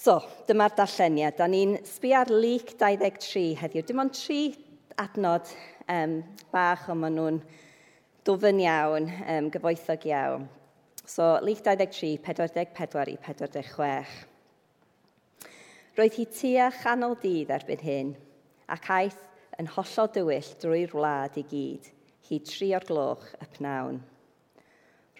So, 0.00 0.16
dyma'r 0.48 0.72
darlleniad. 0.78 1.36
Da 1.36 1.46
ni'n 1.50 1.76
sbi 1.84 2.14
ar 2.16 2.30
lyc 2.32 2.74
23 2.80 3.50
heddiw. 3.60 3.84
Dim 3.84 4.00
ond 4.00 4.14
tri 4.16 4.42
adnod 5.00 5.50
um, 5.92 6.20
bach 6.52 6.88
ond 6.88 7.04
maen 7.04 7.18
nhw'n 7.18 7.42
dofyn 8.24 8.62
iawn, 8.64 9.10
um, 9.28 9.50
gyfoethog 9.52 10.06
iawn. 10.08 10.48
So, 11.04 11.36
lyc 11.44 11.62
23, 11.66 12.16
44 12.24 13.12
i 13.12 13.16
46. 13.26 14.18
Roedd 15.98 16.16
hi 16.16 16.26
tua 16.32 16.70
chanol 16.80 17.16
dydd 17.20 17.50
erbyn 17.52 17.82
hyn, 17.84 18.12
ac 18.70 18.86
aeth 18.94 19.29
yn 19.60 19.68
hollol 19.74 20.08
dywyll 20.14 20.52
drwy'r 20.62 20.94
wlad 20.96 21.36
i 21.36 21.44
gyd, 21.50 21.90
hyd 22.30 22.46
tri 22.48 22.70
o'r 22.76 22.86
gloch 22.88 23.26
y 23.36 23.48
pnawn. 23.56 23.98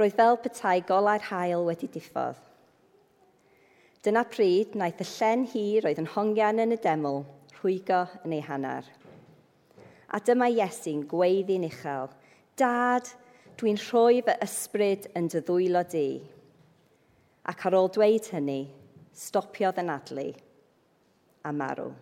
Roedd 0.00 0.16
fel 0.16 0.38
petai 0.40 0.78
golau'r 0.88 1.26
hael 1.28 1.66
wedi 1.66 1.90
diffodd. 1.92 2.40
Dyna 4.00 4.24
pryd 4.32 4.72
wnaeth 4.78 5.02
y 5.04 5.08
llen 5.10 5.44
hir 5.52 5.90
oedd 5.90 6.00
yn 6.00 6.08
hongian 6.14 6.62
yn 6.64 6.72
y 6.72 6.80
deml 6.80 7.20
rhwygo 7.58 8.06
yn 8.24 8.38
ei 8.38 8.44
hanner. 8.46 8.86
A 10.08 10.18
dyma 10.24 10.48
Iesu'n 10.48 11.04
gweiddi'n 11.10 11.68
uchel, 11.68 12.08
Dad, 12.56 13.12
dwi'n 13.60 13.78
rhoi 13.84 14.22
fy 14.24 14.38
ysbryd 14.46 15.10
yn 15.20 15.28
dy 15.28 15.44
ddwylo 15.44 15.84
di. 15.92 16.06
Ac 17.52 17.66
ar 17.68 17.76
ôl 17.76 17.92
dweud 17.92 18.32
hynny, 18.32 18.62
stopiodd 19.12 19.82
yn 19.84 19.92
adlu 19.92 20.30
a 21.44 21.52
marw. 21.52 21.92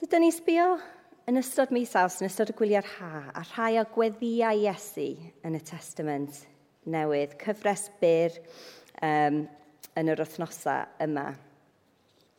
So 0.00 0.06
dyn 0.08 0.22
ni 0.24 0.30
sbio 0.32 0.78
yn 1.28 1.36
ystod 1.36 1.74
mis 1.76 1.90
aws, 2.00 2.14
yn 2.22 2.30
ystod 2.30 2.48
y 2.48 2.54
gwyliau'r 2.56 2.86
ha, 2.94 3.18
a 3.36 3.42
rhai 3.50 3.74
o 3.76 3.82
gweddiau 3.92 4.62
Iesu 4.62 5.10
yn 5.44 5.58
y 5.58 5.60
testament 5.60 6.38
newydd, 6.88 7.34
cyfres 7.42 7.82
byr 8.00 8.38
um, 9.04 9.42
yn 10.00 10.12
yr 10.14 10.22
wythnosau 10.24 10.88
yma. 11.04 11.26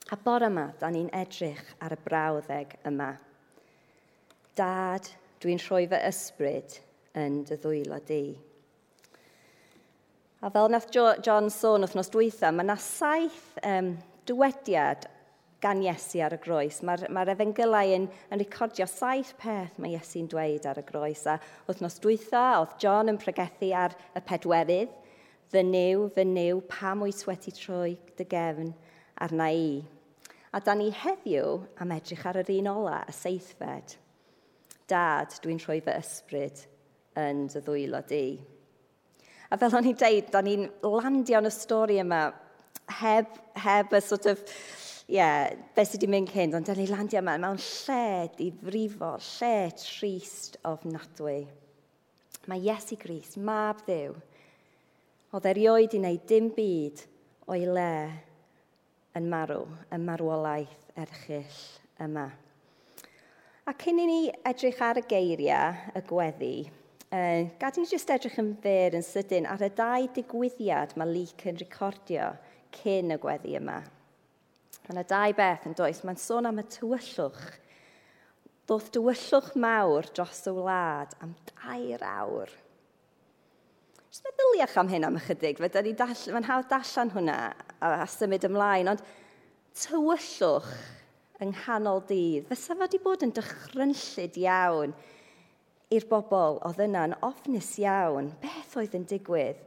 A 0.10 0.20
bore 0.26 0.50
yma, 0.50 0.66
da 0.82 0.90
ni'n 0.90 1.14
edrych 1.14 1.62
ar 1.86 1.94
y 1.94 2.00
brawddeg 2.02 2.74
yma. 2.90 3.12
Dad, 4.58 5.14
dwi'n 5.46 5.62
rhoi 5.62 5.86
fy 5.94 6.02
ysbryd 6.10 6.82
yn 7.14 7.44
dy 7.46 7.62
ddwylo 7.62 8.02
di. 8.10 8.24
A 10.42 10.50
fel 10.50 10.74
nath 10.74 10.90
John 10.98 11.54
sôn 11.54 11.86
wythnos 11.86 12.10
dwytha, 12.10 12.50
mae 12.50 12.66
yna 12.66 12.82
saith 12.82 13.52
um, 13.62 14.00
dywediad 14.26 15.12
gan 15.62 15.82
Iesu 15.84 16.24
ar 16.26 16.36
y 16.36 16.40
groes. 16.42 16.82
Mae'r 16.82 17.06
ma, 17.06 17.08
r, 17.08 17.14
ma 17.14 17.24
r 17.26 17.32
efengylau 17.36 17.94
yn, 17.96 18.08
yn 18.34 18.42
recordio 18.42 18.88
saith 18.90 19.36
peth 19.40 19.78
mae 19.82 19.94
Iesu'n 19.94 20.30
dweud 20.32 20.66
ar 20.70 20.82
y 20.82 20.86
groes. 20.88 21.24
A 21.30 21.38
wythnos 21.68 22.00
dwytha, 22.02 22.46
oedd 22.62 22.78
John 22.82 23.12
yn 23.14 23.20
pregethu 23.22 23.72
ar 23.78 23.96
y 24.18 24.24
pedwerydd, 24.26 24.94
fy 25.52 25.64
new, 25.68 26.08
fy 26.16 26.26
new, 26.26 26.62
pam 26.72 27.04
wyt 27.06 27.26
wedi 27.28 27.54
troi 27.56 27.96
dy 28.18 28.28
gefn 28.32 28.74
arna 29.22 29.52
i. 29.54 29.82
A 30.52 30.60
da 30.60 30.76
ni 30.76 30.90
heddiw 30.92 31.60
am 31.84 31.94
edrych 31.96 32.26
ar 32.28 32.42
yr 32.42 32.54
un 32.58 32.72
ola, 32.72 33.02
y 33.08 33.16
seithfed. 33.16 33.98
Dad, 34.90 35.38
dwi'n 35.44 35.62
rhoi 35.64 35.80
fy 35.84 35.94
ysbryd 36.00 36.66
yn 37.22 37.46
dy 37.52 37.62
ddwylo 37.64 38.02
di. 38.10 38.26
A 39.52 39.60
fel 39.60 39.78
o'n 39.78 39.88
i'n 39.92 40.00
deud, 40.00 40.30
da 40.32 40.42
ni'n 40.44 40.70
landio 40.84 41.40
yn 41.40 41.50
y 41.50 41.54
stori 41.54 42.00
yma 42.02 42.30
heb, 43.02 43.36
heb 43.60 43.94
y 43.94 44.02
sort 44.04 44.28
of 44.32 44.42
yeah, 45.08 45.54
beth 45.76 45.92
sydd 45.92 46.04
wedi 46.04 46.12
mynd 46.12 46.32
cynt, 46.32 46.56
ond 46.58 46.68
dyn 46.68 46.80
ni 46.82 46.88
landio 46.90 47.22
yma 47.22 47.38
mewn 47.42 47.60
lle 47.62 48.30
difrifo, 48.38 49.16
lle 49.38 49.56
trist 49.80 50.60
ofnadwy. 50.68 51.46
Mae 52.50 52.66
Iesu 52.66 52.98
Gris, 53.00 53.36
mab 53.38 53.84
ddiw, 53.86 54.16
oedd 55.32 55.48
erioed 55.52 55.94
i 55.96 56.02
wneud 56.02 56.28
dim 56.30 56.50
byd 56.56 57.06
o'i 57.52 57.66
le 57.70 57.94
yn 59.18 59.30
marw, 59.32 59.66
y 59.92 60.00
marwolaeth 60.02 60.92
erchill 61.00 61.62
yma. 62.02 62.28
A 63.70 63.74
cyn 63.78 64.02
i 64.02 64.10
ni 64.10 64.22
edrych 64.48 64.82
ar 64.84 65.00
y 65.00 65.06
geiriau, 65.08 65.78
y 65.96 66.04
gweddi, 66.10 66.56
uh, 67.14 67.48
gad 67.62 67.78
i 67.78 67.84
ni 67.84 67.92
jyst 67.94 68.12
edrych 68.12 68.40
yn 68.42 68.56
fyr 68.64 68.98
yn 68.98 69.06
sydyn 69.06 69.48
ar 69.48 69.62
y 69.64 69.70
dau 69.78 70.10
digwyddiad 70.16 70.98
mae 70.98 71.14
Leek 71.14 71.46
yn 71.52 71.60
recordio 71.62 72.32
cyn 72.82 73.14
y 73.14 73.20
gweddi 73.22 73.60
yma. 73.62 73.82
Mae 74.86 74.96
yna 74.96 75.04
dau 75.08 75.36
beth 75.38 75.68
yn 75.70 75.78
does. 75.78 76.02
Mae'n 76.06 76.20
sôn 76.20 76.50
am 76.50 76.60
y 76.62 76.66
tywyllwch. 76.74 77.44
Doedd 78.70 78.90
dywyllwch 78.96 79.54
mawr 79.62 80.10
dros 80.16 80.44
y 80.50 80.54
wlad 80.56 81.16
am 81.22 81.36
dair 81.52 82.04
awr. 82.08 82.52
Jyst 84.12 84.26
meddyliach 84.28 84.78
am 84.82 84.90
hyn 84.92 85.08
am 85.08 85.20
ychydig. 85.22 85.62
Mae'n 85.64 86.50
hawdd 86.50 86.70
dallan 86.72 87.14
hwnna 87.14 87.38
a, 87.52 87.92
a 88.02 88.08
symud 88.12 88.48
ymlaen. 88.50 88.92
Ond 88.92 89.06
tywyllwch 89.86 90.74
yng 91.42 91.54
nghanol 91.56 92.04
dydd. 92.10 92.50
Fysa 92.50 92.76
fod 92.78 92.98
i 92.98 93.02
bod 93.02 93.26
yn 93.26 93.34
dychrynllid 93.38 94.38
iawn 94.44 94.96
i'r 95.92 96.08
bobl 96.10 96.60
oedd 96.68 96.82
yna'n 96.86 97.18
ofnus 97.26 97.74
iawn. 97.82 98.34
Beth 98.44 98.78
oedd 98.80 98.98
yn 98.98 99.08
digwydd? 99.10 99.62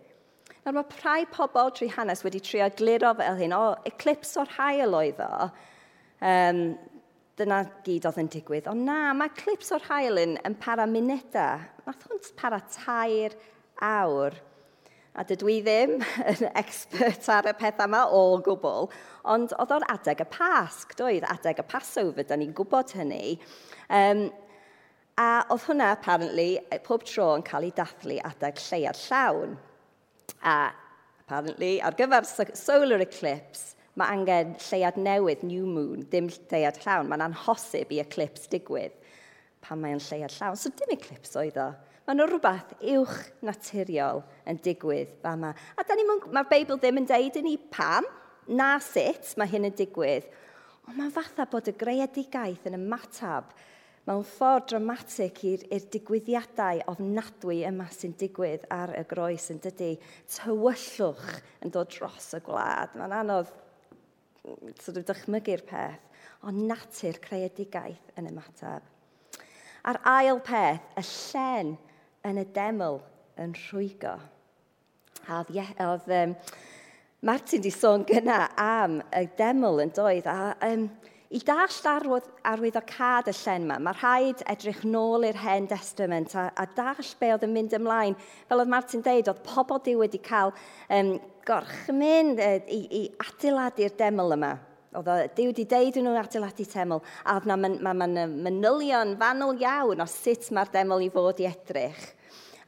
Nawr 0.64 0.78
mae 0.78 0.98
rhai 1.02 1.26
pobl 1.28 1.74
trwy 1.76 1.90
hanes 1.92 2.22
wedi 2.24 2.40
trio 2.40 2.70
gliro 2.72 3.10
fel 3.18 3.36
hyn, 3.36 3.52
o, 3.52 3.74
eclips 3.84 4.30
o'r 4.40 4.48
hael 4.56 4.96
oedd 4.96 5.18
o. 5.20 5.48
Um, 6.24 6.60
dyna 7.36 7.58
gyd 7.84 8.06
oedd 8.08 8.20
yn 8.22 8.30
digwydd. 8.32 8.70
Ond 8.70 8.86
na, 8.88 9.12
mae 9.12 9.32
clips 9.36 9.74
o'r 9.76 9.84
hael 9.90 10.20
yn, 10.22 10.38
yn 10.46 10.56
para 10.62 10.86
munedau. 10.88 11.60
Nath 11.84 12.06
hwnt 12.08 12.30
para 12.38 12.62
tair 12.72 13.36
awr. 13.84 14.38
A 15.14 15.26
dydw 15.28 15.50
i 15.52 15.58
ddim 15.66 15.98
yn 16.32 16.48
expert 16.56 17.28
ar 17.30 17.50
y 17.50 17.54
pethau 17.60 17.90
yma 17.90 18.00
o 18.16 18.22
gwbl, 18.46 18.88
ond 19.34 19.52
oedd 19.60 19.76
o'r 19.76 19.86
adeg 19.92 20.24
y 20.24 20.28
pasg, 20.32 20.96
doedd 20.98 21.28
adeg 21.28 21.60
y 21.60 21.66
Passover, 21.70 22.24
da 22.24 22.40
ni'n 22.40 22.56
gwybod 22.56 22.96
hynny. 22.96 23.36
Um, 23.92 24.24
a 25.20 25.28
oedd 25.52 25.68
hwnna, 25.68 25.92
apparently, 25.94 26.56
e, 26.72 26.80
pob 26.82 27.04
tro 27.06 27.34
yn 27.36 27.46
cael 27.46 27.68
ei 27.68 27.76
dathlu 27.76 28.18
adeg 28.32 28.64
lleiad 28.64 28.98
llawn. 29.04 29.58
A 30.42 30.72
apparently, 31.24 31.78
ar 31.80 31.96
gyfer 31.96 32.26
solar 32.56 33.00
eclipse, 33.04 33.74
mae 33.98 34.16
angen 34.16 34.54
lleiad 34.66 34.98
newydd, 35.00 35.44
new 35.46 35.64
moon, 35.70 36.04
dim 36.10 36.28
lleiad 36.50 36.80
llawn. 36.84 37.08
Mae'n 37.10 37.28
anhosib 37.30 37.92
i 37.94 38.02
eclipse 38.02 38.50
digwydd 38.52 38.94
pan 39.64 39.80
mae'n 39.80 40.02
lleiad 40.04 40.34
llawn. 40.36 40.58
So 40.60 40.72
dim 40.76 40.92
eclipse 40.96 41.38
oedd 41.40 41.58
o. 41.60 41.70
Mae 42.04 42.18
nhw 42.18 42.26
rhywbeth 42.28 42.74
uwch 42.92 43.20
naturiol 43.46 44.20
yn 44.50 44.58
digwydd 44.64 45.14
fa 45.22 45.32
yma. 45.38 45.54
A 45.54 45.84
da 45.88 45.96
ni, 45.96 46.04
mae'r 46.04 46.50
Beibl 46.50 46.76
ddim 46.76 47.00
yn 47.00 47.08
deud 47.08 47.38
i 47.40 47.44
ni 47.46 47.54
pam 47.72 48.04
na 48.52 48.74
sut 48.84 49.32
mae 49.40 49.48
hyn 49.48 49.70
yn 49.70 49.76
digwydd, 49.78 50.26
ond 50.84 50.98
mae'n 50.98 51.14
fatha 51.14 51.46
bod 51.48 51.70
y 51.70 51.76
greadigaeth 51.80 52.66
yn 52.68 52.76
ymatab 52.76 53.54
mewn 54.04 54.24
ffordd 54.28 54.68
dramatig 54.72 55.38
i'r, 55.48 55.62
digwyddiadau 55.92 56.82
ofnadwy 56.92 57.62
yma 57.68 57.86
sy'n 57.92 58.16
digwydd 58.20 58.66
ar 58.72 58.92
y 58.98 59.04
groes 59.08 59.48
yn 59.54 59.62
dydy. 59.64 59.94
Tywyllwch 60.34 61.38
yn 61.64 61.72
dod 61.72 61.92
dros 61.94 62.34
y 62.36 62.42
gwlad. 62.44 62.92
Mae'n 63.00 63.16
anodd 63.22 63.52
mm, 64.44 64.74
sort 64.76 65.00
of 65.00 65.06
dychmygu'r 65.08 65.64
peth, 65.68 66.02
ond 66.44 66.66
natur 66.68 67.16
creadigaeth 67.24 68.20
yn 68.20 68.28
ymateb. 68.28 68.92
A'r 69.88 70.00
ail 70.08 70.40
peth, 70.44 70.84
y 71.00 71.06
llen 71.08 71.74
yn 72.28 72.40
y 72.40 72.46
deml 72.56 73.00
yn 73.40 73.56
rhwygo. 73.66 74.14
A 75.24 75.40
oedd, 75.40 75.56
oedd 75.80 76.12
um, 76.12 76.36
Martin 77.24 77.64
di 77.64 77.72
sôn 77.72 78.04
gyna 78.04 78.50
am 78.60 78.98
y 79.16 79.24
deml 79.38 79.80
yn 79.80 79.92
doedd, 79.96 80.28
a 80.28 80.52
um, 80.68 80.90
I 81.32 81.40
dallt 81.40 81.86
arwydd, 81.88 82.26
arwydd 82.44 82.76
o 82.76 82.82
cad 82.84 83.30
y 83.30 83.34
llen 83.38 83.64
yma, 83.64 83.78
mae 83.80 83.96
rhaid 83.96 84.42
edrych 84.52 84.82
nôl 84.84 85.24
i'r 85.24 85.38
hen 85.40 85.64
testament 85.70 86.34
a, 86.36 86.50
a 86.52 86.66
dallt 86.76 87.14
be 87.18 87.30
oedd 87.32 87.46
yn 87.46 87.54
mynd 87.54 87.76
ymlaen. 87.78 88.16
Fel 88.50 88.60
oedd 88.60 88.70
Martin 88.70 89.02
deud, 89.02 89.30
oedd 89.32 89.40
pobl 89.46 89.80
di 89.86 89.94
wedi 89.96 90.20
cael 90.22 90.52
um, 90.92 91.14
gorchmyn 91.48 92.34
uh, 92.36 92.58
i, 92.68 92.80
i 93.00 93.02
adeiladu'r 93.24 93.96
deml 93.96 94.36
yma. 94.36 94.52
Oedd 94.94 95.32
Dyw 95.34 95.48
wedi 95.50 95.64
deud 95.66 95.96
nhw'n 95.98 96.20
adeiladu 96.20 96.68
teml, 96.70 97.00
a 97.24 97.38
oedd 97.38 97.48
yna 97.48 97.58
man, 97.64 97.80
man, 97.82 98.04
man, 98.04 98.38
manylion 98.44 99.16
fanwl 99.18 99.56
iawn 99.64 100.04
o 100.04 100.06
sut 100.10 100.52
mae'r 100.54 100.70
deml 100.76 101.02
i 101.02 101.10
fod 101.10 101.40
i 101.42 101.48
edrych. 101.50 102.04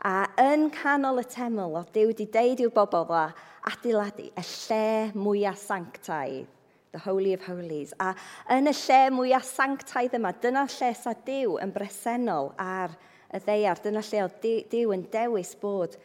A 0.00 0.26
yn 0.42 0.70
canol 0.74 1.20
y 1.20 1.28
teml, 1.28 1.76
oedd 1.76 1.92
Dyw 1.94 2.10
wedi 2.10 2.26
deud 2.32 2.64
i'w 2.64 2.72
bobl 2.74 3.06
dda 3.12 3.28
adeiladu 3.68 4.32
y 4.32 4.48
lle 4.48 4.84
mwyaf 5.14 5.60
sanctaidd 5.68 6.55
the 6.96 7.10
Holy 7.10 7.34
of 7.34 7.42
Holies. 7.44 7.92
A 8.00 8.14
yn 8.56 8.70
y 8.70 8.72
lle 8.72 9.00
mwyaf 9.12 9.44
sanctaidd 9.44 10.16
yma, 10.16 10.32
dyna 10.40 10.64
lle 10.64 10.88
sa 10.96 11.12
Dyw 11.26 11.58
yn 11.60 11.74
bresennol 11.74 12.54
ar 12.62 12.94
y 13.28 13.40
ddeiar. 13.44 13.82
Dyna 13.84 14.00
lle 14.06 14.22
oedd 14.24 14.38
Dyw 14.72 14.94
yn 14.96 15.04
dewis 15.12 15.52
bod 15.60 15.98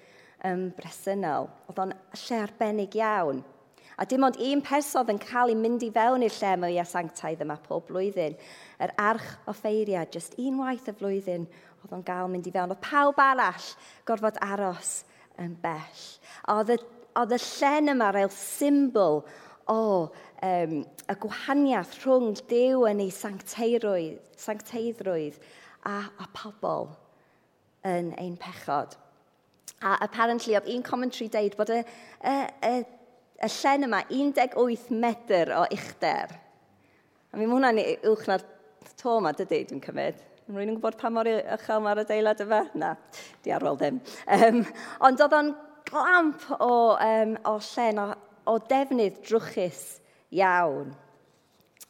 yn 0.47 0.67
bresennol. 0.75 1.47
Oedd 1.71 1.79
o'n 1.85 1.93
lle 1.95 2.39
arbennig 2.43 2.97
iawn. 2.99 3.39
A 4.01 4.07
dim 4.09 4.25
ond 4.27 4.39
un 4.41 4.63
person 4.65 5.13
yn 5.13 5.19
cael 5.21 5.53
ei 5.53 5.55
mynd 5.59 5.85
i 5.85 5.91
fewn 5.95 6.25
i'r 6.25 6.35
lle 6.41 6.55
mwyaf 6.59 6.89
sanctaidd 6.91 7.43
yma 7.45 7.55
pob 7.63 7.85
blwyddyn. 7.87 8.35
Yr 8.83 8.91
arch 8.99 9.29
o 9.47 9.55
ffeiriau, 9.55 10.09
just 10.11 10.35
unwaith 10.41 10.89
y 10.91 10.95
flwyddyn, 10.97 11.45
oedd 11.83 11.93
o'n 11.95 12.03
gael 12.07 12.31
mynd 12.33 12.49
i 12.49 12.53
fewn. 12.55 12.73
Oedd 12.73 12.83
pawb 12.83 13.21
arall 13.23 13.69
gorfod 14.09 14.41
aros 14.43 14.97
yn 15.39 15.55
bell. 15.63 16.03
Oedd 16.51 16.73
y, 16.75 16.77
oedd 17.21 17.37
y 17.37 17.39
llen 17.45 17.93
yma 17.95 18.11
fel 18.17 18.33
symbol 18.35 19.23
o 19.69 19.81
um, 20.45 20.75
y 20.81 21.15
gwahaniaeth 21.21 21.97
rhwng 22.01 22.33
Dyw 22.49 22.87
yn 22.89 23.03
ei 23.03 23.11
sancteiddrwydd, 23.13 24.17
sancteiddrwydd 24.39 25.37
a, 25.85 25.97
a 26.07 26.27
pobl 26.35 26.89
yn 27.87 28.11
ein 28.21 28.37
pechod. 28.41 28.97
A 29.81 29.97
apparently, 30.05 30.55
oedd 30.57 30.69
un 30.69 30.83
commentary 30.85 31.29
deud 31.33 31.57
bod 31.57 31.71
y, 31.73 31.81
y, 31.81 32.35
y, 32.67 32.73
y 33.41 33.51
llen 33.57 33.87
yma 33.87 34.03
18 34.09 34.91
metr 34.93 35.53
o 35.57 35.63
uchder. 35.73 36.35
A 37.31 37.39
mi 37.39 37.47
hwnna'n 37.49 37.79
uwch 38.09 38.27
na'r 38.29 38.43
to 38.99 39.17
yma, 39.17 39.33
dydy, 39.37 39.63
dwi'n 39.69 39.81
cymryd. 39.83 40.21
Yn 40.49 40.57
rwy'n 40.57 40.73
yn 40.73 40.77
gwybod 40.77 40.97
pa 40.99 41.09
mor 41.13 41.29
uchel 41.31 41.81
mae'r 41.85 42.03
adeilad 42.03 42.41
yma? 42.43 42.61
Na, 42.77 42.95
di 43.45 43.53
arwel 43.55 43.79
ddim. 43.79 44.01
Um, 44.37 44.61
ond 45.07 45.23
oedd 45.23 45.37
o'n 45.37 45.53
glamp 45.89 46.45
o, 46.57 46.73
um, 46.97 47.37
o 47.47 47.55
llen 47.71 48.01
o 48.03 48.07
o 48.47 48.57
defnydd 48.69 49.21
drwchus 49.25 49.99
iawn. 50.33 50.91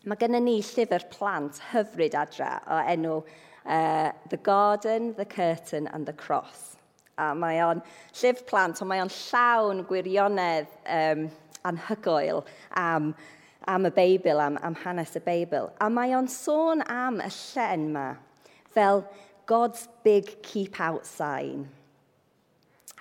Mae 0.06 0.20
gennym 0.20 0.48
ni 0.48 0.58
llyfr 0.66 1.06
plant 1.14 1.60
hyfryd 1.72 2.18
adra 2.18 2.56
o 2.66 2.80
enw 2.94 3.18
uh, 3.22 4.12
The 4.32 4.38
Garden, 4.38 5.14
The 5.16 5.26
Curtain 5.26 5.88
and 5.88 6.08
The 6.08 6.14
Cross. 6.18 6.78
A 7.22 7.32
mae 7.38 7.60
o'n 7.62 7.84
llyfr 8.18 8.46
plant, 8.50 8.82
ond 8.82 8.90
mae 8.90 9.04
o'n 9.04 9.14
llawn 9.14 9.84
gwirionedd 9.90 10.72
um, 10.90 11.28
anhygoel 11.70 12.42
am, 12.82 13.12
am 13.70 13.86
y 13.86 13.94
Beibl, 13.94 14.42
am, 14.42 14.58
am 14.66 14.80
hanes 14.84 15.14
y 15.20 15.22
Beibl. 15.26 15.70
A 15.80 15.92
mae 15.94 16.16
o'n 16.18 16.32
sôn 16.32 16.82
am 16.90 17.22
y 17.22 17.30
llen 17.36 17.92
yma 17.92 18.08
fel 18.72 19.06
God's 19.46 19.88
big 20.04 20.42
keep 20.42 20.80
out 20.80 21.06
sign– 21.06 21.70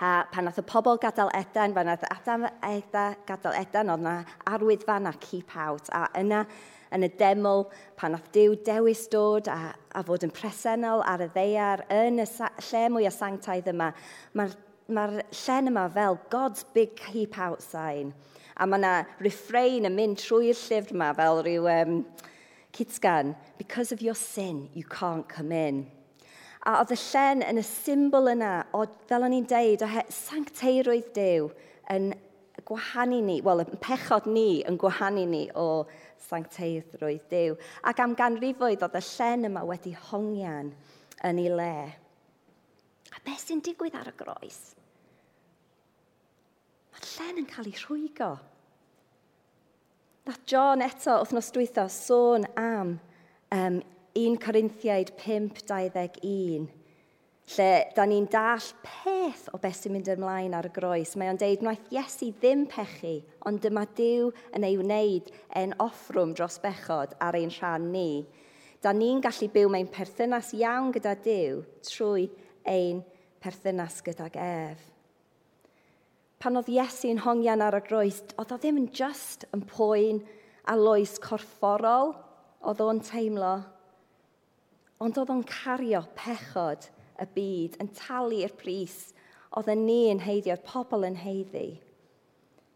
A 0.01 0.25
pan 0.33 0.47
nath 0.49 0.57
y 0.57 0.63
pobl 0.65 0.97
gadael 0.97 1.29
edan, 1.37 1.75
pan 1.77 1.85
nath 1.91 2.07
Adam 2.09 2.47
edda 2.65 3.03
gadael 3.29 3.59
edan, 3.61 3.91
oedd 3.93 4.05
na 4.07 4.15
arwyddfan 4.49 5.11
a 5.11 5.13
keep 5.21 5.53
out. 5.53 5.91
A 5.93 6.07
yna, 6.17 6.47
yn 6.97 7.05
y 7.05 7.11
deml, 7.21 7.67
pan 8.01 8.17
nath 8.17 8.31
Dyw 8.33 8.57
dewis 8.65 9.03
dod 9.13 9.51
a, 9.53 9.75
a 9.93 10.05
fod 10.09 10.25
yn 10.25 10.33
presennol 10.33 11.05
ar 11.05 11.27
y 11.27 11.29
ddeiar, 11.35 11.85
yn 11.93 12.25
y 12.25 12.27
lle 12.31 12.83
mwy 12.95 13.11
o 13.11 13.13
sanctaidd 13.13 13.69
yma, 13.75 13.91
mae'r 14.41 14.57
mae 14.89 15.21
llen 15.43 15.69
yma 15.75 15.85
fel 15.93 16.17
God's 16.33 16.65
big 16.73 16.97
keep 16.97 17.37
out 17.39 17.61
sign. 17.61 18.15
A 18.57 18.65
mae 18.65 18.81
yna 18.81 18.97
refrain 19.21 19.85
yn 19.85 20.01
mynd 20.01 20.25
trwy'r 20.25 20.57
llyfr 20.65 20.97
yma 20.97 21.13
fel 21.21 21.45
rhyw 21.45 21.69
um, 21.77 22.03
kitscan. 22.73 23.37
Because 23.61 23.93
of 23.93 24.01
your 24.01 24.17
sin, 24.17 24.71
you 24.73 24.85
can't 24.85 25.29
come 25.29 25.53
in. 25.53 25.91
A 26.69 26.77
oedd 26.83 26.93
y 26.93 26.99
llen 27.01 27.45
yn 27.47 27.61
y 27.61 27.65
symbol 27.65 28.29
yna, 28.35 28.53
o, 28.77 28.85
fel 29.09 29.25
o'n 29.25 29.37
i'n 29.39 29.47
deud, 29.49 29.85
o 29.87 30.03
sancteirwydd 30.13 31.09
Dyw 31.17 31.49
yn 31.95 32.11
gwahanu 32.69 33.21
ni, 33.25 33.39
wel, 33.45 33.65
y 33.65 33.79
pechod 33.81 34.27
ni 34.29 34.61
yn 34.69 34.77
gwahanu 34.81 35.25
ni 35.31 35.47
o 35.57 35.87
sancteiddrwydd 36.29 37.25
Dyw. 37.31 37.57
Ac 37.89 38.03
am 38.05 38.17
ganrifoedd 38.19 38.85
oedd 38.85 38.99
y 39.01 39.03
llen 39.07 39.49
yma 39.49 39.65
wedi 39.69 39.95
hongian 40.11 40.73
yn 41.27 41.41
ei 41.41 41.55
le. 41.55 41.73
A 43.11 43.23
beth 43.25 43.47
sy'n 43.47 43.63
digwydd 43.65 43.97
ar 43.99 44.13
y 44.13 44.15
groes? 44.21 44.61
Mae'r 46.93 47.09
llen 47.15 47.41
yn 47.43 47.49
cael 47.51 47.71
ei 47.71 47.79
rhwygo. 47.81 48.35
Nath 50.29 50.45
John 50.47 50.85
eto 50.85 51.17
wythnos 51.23 51.49
dwytho 51.55 51.87
sôn 51.91 52.45
am 52.61 52.99
um, 53.57 53.81
1 54.15 54.37
Corinthiaid 54.43 55.13
5.21, 55.23 56.67
lle 57.55 57.71
da 57.95 58.07
ni'n 58.07 58.27
dall 58.31 58.67
peth 58.83 59.47
o 59.55 59.59
beth 59.63 59.79
sy'n 59.79 59.95
mynd 59.95 60.11
ymlaen 60.11 60.55
ar 60.59 60.67
y 60.67 60.73
groes. 60.75 61.15
Mae 61.15 61.31
o'n 61.31 61.39
deud, 61.39 61.63
wnaeth 61.63 61.93
Iesu 61.95 62.33
ddim 62.41 62.65
pechu, 62.71 63.21
ond 63.47 63.63
dyma 63.63 63.87
Dyw 63.99 64.33
yn 64.59 64.67
ei 64.67 64.79
wneud 64.81 65.31
yn 65.59 65.75
offrwm 65.83 66.35
dros 66.35 66.59
bechod 66.63 67.15
ar 67.23 67.39
ein 67.39 67.55
rhan 67.55 67.91
ni. 67.95 68.25
Da 68.83 68.95
ni'n 68.97 69.23
gallu 69.23 69.51
byw 69.55 69.71
mewn 69.71 69.91
perthynas 69.95 70.55
iawn 70.59 70.91
gyda 70.95 71.15
Dyw 71.23 71.63
trwy 71.87 72.27
ein 72.67 73.05
perthynas 73.43 74.03
gydag 74.05 74.39
ef 74.41 74.91
pan 76.41 76.57
oedd 76.57 76.71
Iesu'n 76.73 77.19
hongian 77.21 77.61
ar 77.61 77.77
y 77.77 77.83
groes, 77.85 78.23
oedd 78.41 78.55
o 78.55 78.57
ddim 78.57 78.79
yn 78.81 78.87
just 78.97 79.45
yn 79.53 79.61
poen 79.69 80.23
a 80.65 80.73
loes 80.73 81.19
corfforol, 81.21 82.15
oedd 82.65 82.81
o'n 82.81 83.03
teimlo 83.05 83.59
ond 85.01 85.17
oedd 85.17 85.31
o'n 85.33 85.45
cario 85.49 86.03
pechod 86.17 86.91
y 87.21 87.27
byd 87.35 87.79
yn 87.81 87.89
talu'r 87.97 88.53
pris 88.61 88.99
oedd 89.57 89.71
yn 89.73 89.87
ni 89.87 90.01
yn 90.13 90.21
heiddi, 90.23 90.53
oedd 90.53 90.67
pobl 90.67 91.07
yn 91.09 91.17
heiddi. 91.23 91.69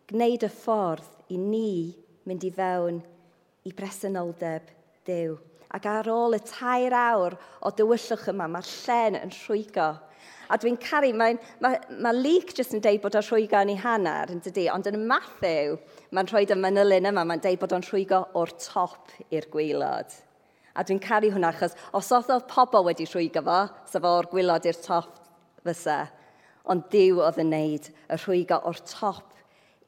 Gwneud 0.08 0.46
y 0.46 0.50
ffordd 0.52 1.32
i 1.32 1.38
ni 1.40 1.74
mynd 2.24 2.46
i 2.48 2.52
fewn 2.54 3.02
i 3.68 3.74
bresenoldeb 3.76 4.72
Dyw. 5.04 5.36
Ac 5.76 5.86
ar 5.90 6.08
ôl 6.08 6.36
y 6.36 6.40
tair 6.48 6.96
awr 6.96 7.36
o 7.60 7.72
dywyllwch 7.76 8.28
yma, 8.32 8.48
mae'r 8.48 8.72
llen 8.72 9.20
yn 9.20 9.32
rhwygo. 9.34 9.92
A 10.48 10.58
dwi'n 10.60 10.76
caru, 10.80 11.10
mae, 11.16 11.36
mae, 11.60 11.80
mae 12.04 12.16
Luke 12.16 12.56
jyst 12.56 12.76
yn 12.76 12.84
deud 12.84 13.02
bod 13.02 13.16
o'n 13.18 13.24
rhwygo 13.26 13.60
yn 13.64 13.72
ei 13.74 13.80
hanner, 13.80 14.32
yn 14.32 14.40
dydy, 14.44 14.68
ond 14.72 14.88
yn 14.88 15.02
Matthew, 15.08 15.76
mae'n 16.14 16.30
rhoi 16.30 16.44
y 16.48 16.56
manylun 16.56 17.10
yma, 17.10 17.24
mae'n 17.28 17.42
deud 17.44 17.60
bod 17.60 17.74
o'n 17.76 17.84
rhwygo 17.84 18.22
o'r 18.38 18.54
top 18.60 19.12
i'r 19.34 19.48
gwylod. 19.52 20.14
A 20.74 20.82
dwi'n 20.82 21.02
caru 21.02 21.30
hwnna, 21.30 21.52
achos 21.54 21.76
os 21.94 22.10
oedd 22.12 22.48
pobl 22.50 22.86
wedi 22.88 23.06
rhwygo 23.06 23.44
fo, 23.46 23.58
sef 23.86 24.06
o'r 24.10 24.30
gwylod 24.32 24.66
i'r 24.66 24.80
top 24.82 25.20
fysa, 25.64 26.00
ond 26.70 26.88
diw 26.90 27.20
oedd 27.22 27.38
yn 27.44 27.52
neud 27.54 27.90
y 28.10 28.18
rhwygo 28.18 28.58
o'r 28.66 28.80
top 28.90 29.36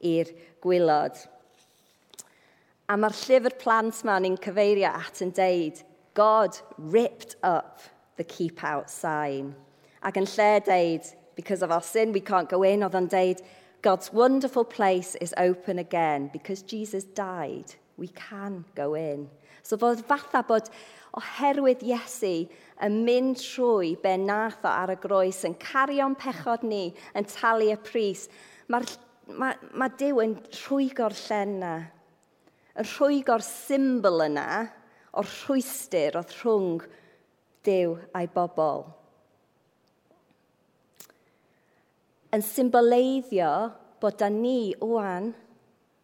i'r 0.05 0.31
gwylod. 0.63 1.19
A 2.87 2.95
mae'r 2.95 3.19
llyfr 3.19 3.57
plant 3.59 3.99
ma'n 4.07 4.29
i'n 4.29 4.39
cyfeirio 4.39 4.93
at 4.95 5.19
yn 5.25 5.33
deud, 5.35 5.83
God 6.15 6.55
ripped 6.77 7.35
up 7.43 7.83
the 8.15 8.23
keep 8.23 8.63
out 8.63 8.89
sign. 8.89 9.51
Ac 10.01 10.17
yn 10.17 10.29
lle 10.37 10.51
deud, 10.65 11.09
because 11.35 11.61
of 11.61 11.71
our 11.71 11.83
sin 11.83 12.13
we 12.13 12.21
can't 12.21 12.49
go 12.49 12.63
in, 12.63 12.85
oedd 12.87 12.95
yn 12.97 13.11
deud, 13.11 13.43
God's 13.83 14.11
wonderful 14.11 14.63
place 14.65 15.15
is 15.21 15.35
open 15.37 15.79
again 15.79 16.29
because 16.33 16.63
Jesus 16.63 17.03
died. 17.03 17.75
We 17.97 18.07
can 18.07 18.65
go 18.73 18.95
in. 18.95 19.29
So 19.67 19.75
fod 19.75 19.99
fatha 20.07 20.45
bod 20.47 20.69
oherwydd 21.17 21.83
Iesu 21.83 22.45
yn 22.85 23.01
mynd 23.03 23.41
trwy 23.41 23.95
be 23.99 24.13
nath 24.21 24.63
o 24.63 24.71
ar 24.71 24.93
y 24.93 24.95
groes, 25.01 25.41
yn 25.43 25.57
cario'n 25.59 26.15
pechod 26.15 26.63
ni, 26.63 26.93
yn 27.17 27.27
talu 27.27 27.67
y 27.73 27.77
pris, 27.83 28.27
mae'r 28.71 28.87
mae, 29.27 29.57
mae 29.75 29.91
Dyw 29.99 30.21
yn 30.23 30.37
rhwygo'r 30.45 31.15
llen 31.25 31.57
yna, 31.57 31.73
yn 32.79 32.89
rhwygo'r 32.93 33.43
symbol 33.43 34.23
yna 34.27 34.47
o'r 35.17 35.27
rhwystyr 35.33 36.15
oedd 36.21 36.31
rhwng 36.39 36.87
Dyw 37.67 37.97
a'i 38.15 38.31
bobl. 38.31 38.85
Yn 42.31 42.43
symboleiddio 42.45 43.51
bod 43.99 44.19
da 44.21 44.31
ni 44.31 44.71
wwan 44.79 45.33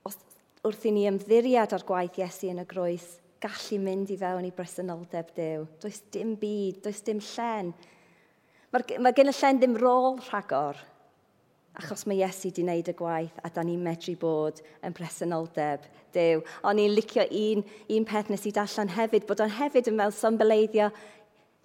wrth 0.03 0.88
i 0.88 0.91
ni 0.96 1.08
ymddiriad 1.08 1.75
ar 1.75 1.84
gwaith 1.88 2.20
Iesu 2.20 2.50
yn 2.51 2.63
y 2.63 2.67
groes, 2.67 3.05
gallu 3.43 3.79
mynd 3.83 4.13
i 4.13 4.17
fewn 4.19 4.47
i 4.47 4.53
bresenoldeb 4.55 5.33
Dyw. 5.35 5.67
Does 5.83 6.01
dim 6.13 6.35
byd, 6.39 6.81
does 6.85 7.01
dim 7.05 7.19
llen. 7.33 7.73
Mae, 8.73 8.97
mae 9.03 9.15
gen 9.15 9.29
y 9.29 9.35
llen 9.38 9.59
ddim 9.62 9.77
rôl 9.77 10.17
rhagor, 10.29 10.79
achos 11.77 12.05
mae 12.09 12.21
Iesu 12.21 12.50
wedi 12.50 12.63
wneud 12.65 12.89
y 12.89 12.95
gwaith 12.97 13.41
a 13.43 13.50
da 13.53 13.63
ni'n 13.65 13.81
medru 13.83 14.15
bod 14.21 14.62
yn 14.85 14.95
presenoldeb 14.95 15.85
Dyw. 16.13 16.43
O'n 16.69 16.81
i'n 16.81 16.93
licio 16.93 17.25
un, 17.25 17.63
un 17.97 18.07
peth 18.09 18.29
nes 18.29 18.45
i 18.50 18.53
dallan 18.53 18.93
hefyd, 18.93 19.27
bod 19.29 19.43
o'n 19.43 19.57
hefyd 19.59 19.89
yn 19.91 20.00
meddwl 20.00 20.17
symboleiddio 20.17 20.91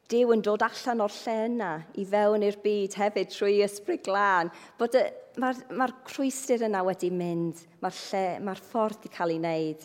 Dyw 0.09 0.33
yn 0.33 0.41
dod 0.41 0.65
allan 0.65 1.05
o'r 1.05 1.13
lle 1.13 1.37
yna 1.45 1.71
i 2.01 2.05
fewn 2.09 2.45
i'r 2.47 2.57
byd 2.63 2.95
hefyd 2.97 3.33
trwy 3.35 3.59
ysbryd 3.67 4.07
glân. 4.07 4.49
Mae'r 4.81 5.59
ma, 5.77 5.89
crwystyr 6.09 6.65
yna 6.65 6.81
wedi 6.87 7.11
mynd, 7.13 7.61
mae'r 7.85 7.99
ma, 8.01 8.23
ma 8.49 8.55
ffordd 8.57 9.03
wedi 9.03 9.13
cael 9.13 9.35
ei 9.37 9.43
wneud 9.43 9.85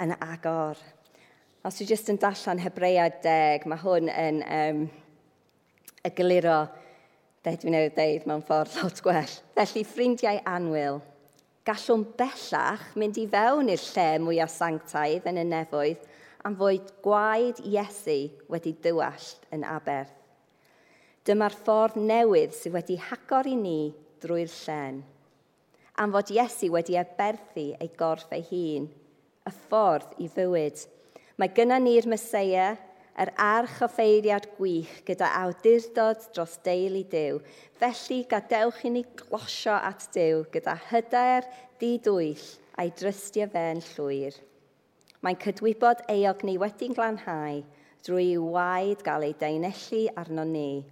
yn 0.00 0.14
agor. 0.20 0.78
Os 1.62 1.78
dwi 1.78 1.86
jyst 1.92 2.10
yn 2.10 2.18
dallan 2.18 2.58
Hebrea 2.58 3.06
10, 3.22 3.68
mae 3.70 3.78
hwn 3.82 4.08
yn 4.10 4.40
um, 4.42 4.80
y 6.02 6.08
egluro 6.08 6.64
be 7.42 7.52
dwi'n 7.58 7.76
ei 7.78 7.90
ddeud 7.94 8.24
mewn 8.26 8.42
ffordd 8.46 8.74
lot 8.80 9.02
gwell. 9.04 9.34
Felly, 9.54 9.84
ffrindiau 9.86 10.40
anwyl, 10.48 10.98
gallwn 11.66 12.02
bellach 12.18 12.88
mynd 12.98 13.20
i 13.22 13.28
fewn 13.30 13.70
i'r 13.70 13.84
lle 13.92 14.08
mwyaf 14.24 14.50
sanctaidd 14.56 15.28
yn 15.30 15.38
y 15.42 15.44
nefoedd 15.52 16.08
am 16.42 16.56
fod 16.58 16.90
gwaed 17.04 17.60
Iesu 17.62 18.18
wedi 18.50 18.74
dywallt 18.82 19.46
yn 19.54 19.62
aberth. 19.62 20.16
Dyma'r 21.22 21.54
ffordd 21.54 22.00
newydd 22.02 22.56
sydd 22.58 22.74
wedi 22.74 22.96
hagor 22.98 23.46
i 23.46 23.54
ni 23.54 23.92
drwy'r 24.24 24.50
llen. 24.64 24.98
Am 26.02 26.10
fod 26.10 26.34
Iesu 26.34 26.72
wedi 26.74 26.98
aberthu 26.98 27.68
ei 27.78 27.92
gorff 27.94 28.34
ei 28.34 28.42
hun– 28.50 28.90
y 29.48 29.52
ffordd 29.66 30.16
i 30.22 30.28
fywyd. 30.30 30.86
Mae 31.40 31.50
gyna 31.56 31.78
ni'r 31.82 32.08
Mesoea, 32.10 32.72
yr 33.22 33.32
archoffeiriad 33.36 34.46
gwych 34.56 35.02
gyda 35.08 35.28
awdurdod 35.42 36.22
dros 36.32 36.56
deulu 36.64 37.02
Dyw. 37.12 37.40
Felly 37.80 38.22
gadewch 38.30 38.80
i 38.88 38.92
ni 38.94 39.04
glosio 39.18 39.74
at 39.76 40.06
Dyw 40.14 40.46
gyda 40.54 40.78
hyder 40.88 41.48
didwyll 41.80 42.46
a'i 42.80 42.92
drystio 42.96 43.48
fe'n 43.52 43.82
llwyr. 43.92 44.38
Mae'n 45.22 45.38
cydwybod 45.42 46.02
eog 46.10 46.42
ni 46.46 46.56
wedi'n 46.58 46.96
glanhau 46.96 47.60
drwy 48.02 48.34
waed 48.40 49.04
gael 49.06 49.28
ei 49.28 49.36
deinellu 49.38 50.06
arno 50.18 50.44
ni, 50.48 50.82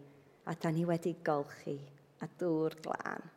a 0.47 0.55
da 0.55 0.71
ni 0.71 0.85
wedi 0.87 1.17
golchi 1.27 1.79
a 2.23 2.29
dŵr 2.39 2.77
glân. 2.85 3.31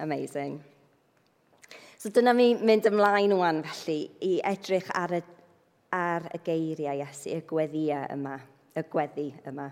Amazing. 0.00 0.71
So 2.02 2.10
dyna 2.10 2.32
mi 2.34 2.48
mynd 2.58 2.88
ymlaen 2.88 3.30
o'n 3.36 3.60
felly 3.62 4.00
i 4.26 4.30
edrych 4.48 4.88
ar 4.98 5.12
y, 5.14 5.20
ar 5.94 6.24
y 6.34 6.38
geiriau 6.42 6.98
Iesu, 6.98 7.28
y 7.30 7.44
gweddiau 7.46 8.08
yma, 8.10 8.32
y 8.74 8.82
gweddi 8.90 9.28
yma. 9.46 9.68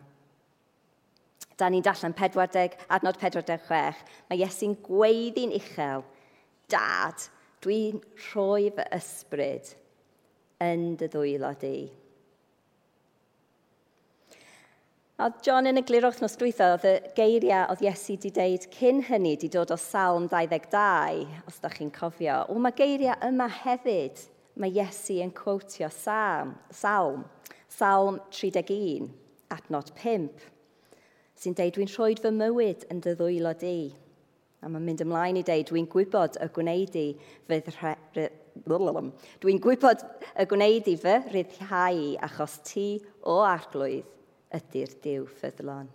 Da 1.58 1.66
ni'n 1.66 1.82
dallan 1.82 2.14
40, 2.14 2.76
adnod 2.94 3.18
46. 3.18 4.04
Mae 4.30 4.44
Iesu'n 4.44 4.76
gweiddi'n 4.86 5.56
uchel. 5.58 6.06
Dad, 6.70 7.26
dwi'n 7.66 7.98
rhoi 8.28 8.70
fy 8.78 8.86
ysbryd 9.00 9.74
yn 10.70 10.86
dy 11.02 11.10
ddwylo 11.10 11.50
di. 11.58 11.74
A 15.20 15.26
John 15.44 15.68
yn 15.68 15.76
y 15.76 15.82
glir 15.84 16.06
wythnos 16.06 16.32
dwytho, 16.40 16.64
oedd 16.78 16.84
y 16.88 16.92
geiriau 17.12 17.66
oedd 17.68 17.82
Iesu 17.84 18.14
wedi 18.14 18.30
deud 18.32 18.62
cyn 18.72 19.02
hynny 19.04 19.34
wedi 19.34 19.50
dod 19.52 19.68
o 19.74 19.76
salm 19.76 20.24
22, 20.32 21.26
os 21.44 21.58
da 21.60 21.68
chi'n 21.68 21.90
cofio. 21.92 22.38
O, 22.48 22.54
mae 22.56 22.72
geiriau 22.72 23.18
yma 23.26 23.44
hefyd. 23.52 24.22
Mae 24.56 24.72
Iesu 24.72 25.18
yn 25.20 25.34
quotio 25.36 25.90
salm, 25.92 26.54
salm, 26.72 27.26
salm 27.68 28.16
31, 28.32 29.10
adnod 29.52 29.90
5, 29.98 30.46
sy'n 31.42 31.56
deud 31.58 31.76
dwi'n 31.76 31.92
rhoi 31.92 32.16
fy 32.16 32.32
mywyd 32.38 32.86
yn 32.88 33.02
dy 33.04 33.12
ddwylo 33.18 33.52
di. 33.60 33.74
A 34.64 34.70
mae'n 34.72 34.86
mynd 34.86 35.02
ymlaen 35.04 35.40
i 35.42 35.42
deud, 35.44 35.66
dwi'n 35.68 35.90
gwybod 35.92 36.38
y 36.40 36.48
gwneud 36.56 36.96
i 36.96 37.04
fydd 37.50 37.68
Dwi'n 39.44 39.60
gwybod 39.68 40.06
y 40.32 40.48
gwneud 40.48 40.88
i 40.88 40.96
fy 41.04 41.18
rhyddhau 41.26 42.00
achos 42.24 42.56
ti 42.70 42.86
o 43.20 43.36
arglwydd 43.44 44.08
ydy'r 44.56 44.94
diw 45.04 45.26
ffyddlon. 45.38 45.90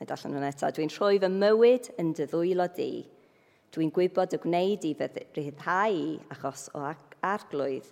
A 0.00 0.06
dallan 0.08 0.34
nhw'n 0.34 0.48
eto, 0.48 0.70
dwi'n 0.72 0.92
rhoi 0.94 1.18
fy 1.20 1.30
mywyd 1.32 1.90
yn 2.00 2.12
dy 2.16 2.26
ddwylo 2.30 2.66
di. 2.76 2.90
Dwi'n 3.74 3.92
gwybod 3.94 4.36
y 4.36 4.40
gwneud 4.42 4.86
i 4.88 4.92
fy 4.98 5.08
rhyddhau 5.36 5.98
achos 6.34 6.68
o 6.74 6.84
arglwydd. 6.86 7.88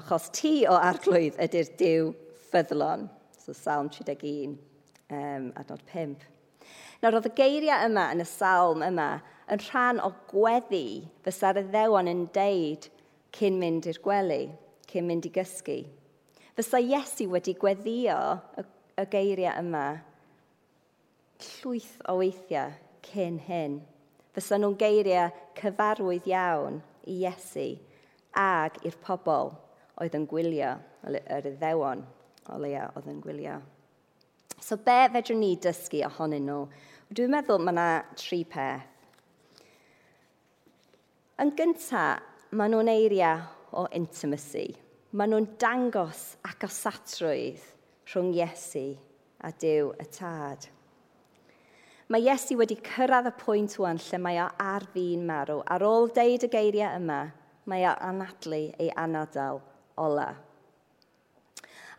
Achos 0.00 0.30
ti 0.34 0.54
o 0.66 0.78
arglwydd 0.78 1.36
ydy'r 1.44 1.74
diw 1.78 2.12
ffyddlon. 2.48 3.08
So, 3.42 3.52
Salm 3.52 3.90
31, 3.90 4.56
um, 5.10 5.50
adnod 5.58 5.82
5. 5.90 6.28
Nawr, 7.02 7.18
oedd 7.18 7.26
y 7.26 7.34
geiriau 7.34 7.88
yma 7.88 8.06
yn 8.14 8.22
y 8.22 8.26
salm 8.30 8.84
yma 8.86 9.08
yn 9.50 9.62
rhan 9.66 9.98
o 10.00 10.12
gweddi 10.30 11.02
fysa'r 11.26 11.58
ddewan 11.66 12.10
yn 12.10 12.28
deud 12.34 12.86
cyn 13.34 13.58
mynd 13.58 13.88
i'r 13.90 13.98
gwely, 14.04 14.44
cyn 14.88 15.08
mynd 15.08 15.26
i 15.26 15.32
gysgu. 15.34 15.80
Fysa 16.52 16.82
Iesu 16.84 17.30
wedi 17.32 17.54
gweddio 17.56 18.18
y, 18.60 18.64
y 19.00 19.04
geiriau 19.08 19.54
yma 19.62 19.86
llwyth 21.40 21.94
o 22.12 22.18
weithiau 22.18 22.74
cyn 23.06 23.38
hyn. 23.46 23.78
Fysa 24.36 24.58
nhw'n 24.60 24.76
geiriau 24.80 25.32
cyfarwydd 25.56 26.28
iawn 26.28 26.76
i 27.08 27.22
Iesu 27.22 27.70
ag 28.36 28.76
i'r 28.84 28.98
pobl 29.00 29.54
oedd 30.02 30.18
yn 30.18 30.28
gwylio 30.28 30.74
yr 31.08 31.48
iddewon 31.54 32.04
o 32.52 32.60
leia 32.60 32.90
oedd 32.96 33.08
yn 33.08 33.24
gwylio. 33.24 33.56
So 34.60 34.76
be 34.76 34.98
fedrwn 35.16 35.40
ni 35.40 35.54
dysgu 35.56 36.04
ohonyn 36.06 36.46
nhw? 36.46 36.68
Dwi'n 37.12 37.32
meddwl 37.32 37.64
mae 37.64 37.72
yna 37.72 37.88
tri 38.20 38.42
peth. 38.44 38.84
Yn 41.40 41.56
gyntaf, 41.56 42.20
maen 42.52 42.76
nhw'n 42.76 42.92
eiriau 42.92 43.40
o 43.72 43.88
intimacy 43.96 44.68
maen 45.12 45.34
nhw'n 45.34 45.46
dangos 45.60 46.20
ac 46.48 46.64
osatrwydd 46.64 47.64
rhwng 48.08 48.30
Iesu 48.32 48.94
a 49.44 49.50
Dyw 49.60 49.90
y 50.00 50.06
Tad. 50.08 50.64
Mae 52.08 52.24
Iesu 52.24 52.56
wedi 52.56 52.78
cyrraedd 52.80 53.28
y 53.28 53.32
pwynt 53.36 53.76
wan 53.80 54.00
lle 54.00 54.20
mae 54.24 54.40
o 54.40 54.46
ar 54.60 54.86
fi'n 54.94 55.26
marw. 55.28 55.60
Ar 55.68 55.84
ôl 55.84 56.08
deud 56.16 56.46
y 56.48 56.50
geiriau 56.52 56.96
yma, 56.96 57.20
mae 57.68 57.84
o 57.90 57.92
anadlu 58.08 58.62
ei 58.80 58.88
anadal 59.04 59.60
ola. 60.00 60.30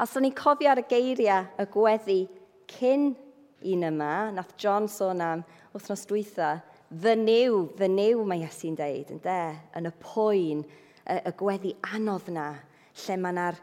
Os 0.01 0.17
o'n 0.17 0.25
i'n 0.25 0.35
cofio 0.37 0.73
ar 0.73 0.81
y 0.81 0.87
geiriau 0.89 1.45
y 1.61 1.69
gweddi 1.69 2.19
cyn 2.73 3.11
un 3.13 3.87
yma, 3.93 4.13
nath 4.33 4.57
John 4.57 4.89
sôn 4.89 5.21
am 5.21 5.45
wythnos 5.73 6.09
dwytha, 6.09 6.55
fy 6.89 7.13
niw, 7.21 7.67
fy 7.77 7.93
niw 7.93 8.25
mae 8.25 8.41
Iesu'n 8.41 8.77
deud, 8.81 9.13
yn 9.13 9.21
de, 9.21 9.41
yn 9.77 9.93
y 9.93 9.97
poen, 10.01 10.65
y, 11.05 11.21
y 11.21 11.37
gweddi 11.37 11.77
anodd 11.93 12.33
na, 12.33 12.51
lle 13.01 13.17
mae 13.17 13.33
yna'r 13.33 13.59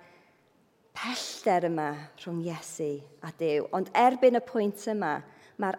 pellter 0.96 1.68
yma 1.70 1.90
rhwng 2.18 2.42
Iesu 2.44 2.90
a 3.24 3.30
Dyw. 3.38 3.68
Ond 3.76 3.90
erbyn 3.96 4.38
y 4.38 4.42
pwynt 4.44 4.84
yma, 4.90 5.14
mae'r 5.60 5.78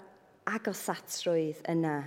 agosatrwydd 0.49 1.61
yna. 1.71 1.97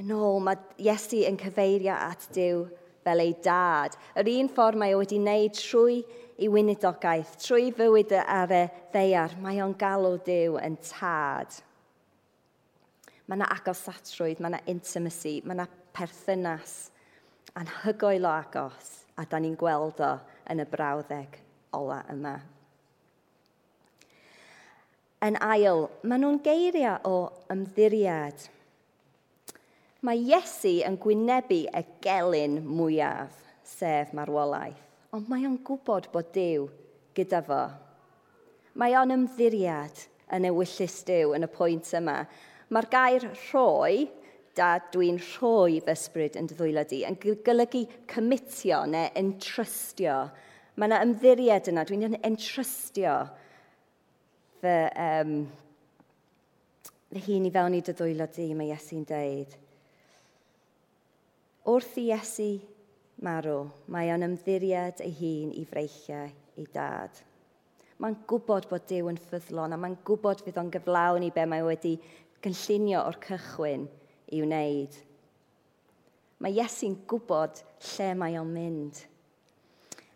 Yn 0.00 0.12
ôl, 0.16 0.40
mae 0.44 0.58
Iesu 0.82 1.22
yn 1.28 1.38
cyfeirio 1.40 1.94
at 1.94 2.26
Dyw 2.34 2.64
fel 3.06 3.22
ei 3.22 3.36
dad. 3.44 3.94
Yr 4.18 4.32
un 4.34 4.50
ffordd 4.52 4.80
mae 4.80 4.96
o 4.96 5.00
wedi 5.02 5.20
wneud 5.20 5.54
trwy 5.56 6.00
ei 6.36 6.50
wynidogaeth, 6.52 7.36
trwy 7.40 7.70
fywyd 7.76 8.12
ar 8.24 8.52
y 8.52 8.64
ddeiar, 8.92 9.38
mae 9.40 9.62
o'n 9.64 9.76
galw 9.78 10.18
Dyw 10.26 10.58
yn 10.60 10.76
tad. 10.84 11.60
Mae 13.26 13.38
yna 13.38 13.48
agosatrwydd, 13.56 14.42
mae 14.42 14.52
yna 14.52 14.62
intimacy, 14.70 15.38
mae 15.44 15.56
yna 15.56 15.68
perthynas 15.96 16.76
anhygoel 17.56 18.28
o 18.28 18.34
agos 18.34 19.05
a 19.16 19.24
da 19.28 19.40
ni'n 19.40 19.56
gweld 19.58 20.00
o 20.04 20.12
yn 20.52 20.62
y 20.62 20.66
brawddeg 20.70 21.40
ola 21.76 22.02
yma. 22.12 22.36
Yn 25.26 25.38
ail, 25.42 25.86
maen 26.04 26.22
nhw'n 26.22 26.42
geiriau 26.44 27.00
o 27.08 27.16
ymddiriad. 27.52 28.44
Mae 30.04 30.20
Iesu 30.20 30.76
yn 30.86 30.98
gwynebu 31.00 31.62
y 31.66 31.82
gelyn 32.04 32.60
mwyaf, 32.68 33.40
sef 33.66 34.12
marwolaeth, 34.14 34.82
ond 35.16 35.30
mae 35.32 35.46
o'n 35.48 35.56
gwybod 35.66 36.10
bod 36.12 36.28
Dyw 36.36 36.68
gyda 37.16 37.40
fo. 37.46 37.62
Mae 38.76 38.94
o'n 39.00 39.14
ymddiriad 39.16 40.04
yn 40.36 40.46
ewyllus 40.50 41.00
Dyw 41.08 41.32
yn 41.38 41.48
y 41.48 41.50
pwynt 41.50 41.90
yma. 41.96 42.20
Mae'r 42.68 42.90
gair 42.92 43.26
rhoi 43.48 44.04
dad 44.56 44.88
dwi'n 44.94 45.18
rhoi 45.20 45.80
fy 45.84 45.92
ysbryd 45.92 46.36
yn 46.40 46.48
dy 46.48 46.56
ddwylo 46.56 46.84
di, 46.88 47.02
yn 47.08 47.18
golygu 47.20 47.82
cymitio 48.10 48.82
neu 48.88 49.10
entrystio. 49.20 50.16
Mae 50.76 50.88
yna 50.88 51.00
ymddiried 51.04 51.68
yna, 51.72 51.84
dwi'n 51.88 52.16
entrystio 52.24 53.16
fy, 54.62 54.74
um, 55.02 55.34
fy 57.12 57.22
hun 57.28 57.48
i 57.48 57.52
fewn 57.52 57.76
i 57.76 57.82
dy 57.84 57.96
ddwylo 57.96 58.28
di, 58.36 58.48
mae 58.56 58.72
Iesu'n 58.72 59.04
deud. 59.08 59.58
Wrth 61.66 62.00
i 62.00 62.08
Iesu 62.12 62.50
marw, 63.26 63.64
mae 63.92 64.12
o'n 64.14 64.24
ymddiried 64.24 65.02
ei 65.04 65.12
hun 65.20 65.52
i 65.56 65.66
freichiau 65.68 66.32
ei 66.56 66.68
dad. 66.72 67.24
Mae'n 68.00 68.18
gwybod 68.28 68.68
bod 68.68 68.84
Dyw 68.88 69.08
yn 69.08 69.20
ffyddlon 69.20 69.72
a 69.72 69.78
mae'n 69.80 69.96
gwybod 70.04 70.42
fydd 70.44 70.58
o'n 70.60 70.72
gyflawn 70.72 71.24
i 71.24 71.30
be 71.32 71.46
mae 71.48 71.64
wedi 71.64 71.94
gynllunio 72.44 73.04
o'r 73.04 73.20
cychwyn– 73.24 73.88
i 74.34 74.40
wneud. 74.42 74.96
Mae 76.42 76.56
Iesu'n 76.58 76.98
gwybod 77.08 77.62
lle 77.92 78.08
mae 78.18 78.34
o'n 78.40 78.50
mynd. 78.52 78.98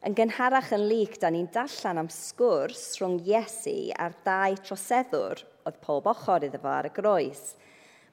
Yn 0.05 0.16
gynharach 0.16 0.70
yn 0.73 0.87
lyc, 0.88 1.18
da 1.20 1.29
ni'n 1.33 1.51
darllen 1.53 2.01
am 2.03 2.11
sgwrs 2.12 2.99
rhwng 2.99 3.18
Iesu 3.29 3.92
a'r 4.01 4.16
dau 4.25 4.57
troseddwr 4.64 5.42
oedd 5.68 5.81
pob 5.85 6.09
ochr 6.09 6.46
iddo 6.46 6.61
fo 6.62 6.70
ar 6.73 6.88
y 6.88 6.92
groes. 6.96 7.42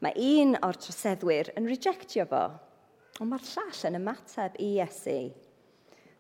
Mae 0.04 0.16
un 0.40 0.58
o'r 0.68 0.80
troseddwyr 0.84 1.54
yn 1.58 1.70
rejectio 1.72 2.28
fo, 2.30 2.44
ond 3.18 3.32
mae'r 3.32 3.48
llall 3.54 3.86
yn 3.90 4.00
ymateb 4.02 4.60
i 4.60 4.74
Iesu. 4.78 5.20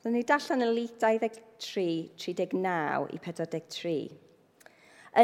Dyna 0.02 0.16
ni 0.16 0.24
darllen 0.28 0.63
yn 0.63 0.72
lyg 0.76 0.96
23, 1.04 1.90
39 2.16 3.12
i 3.12 3.20
43. 3.28 3.98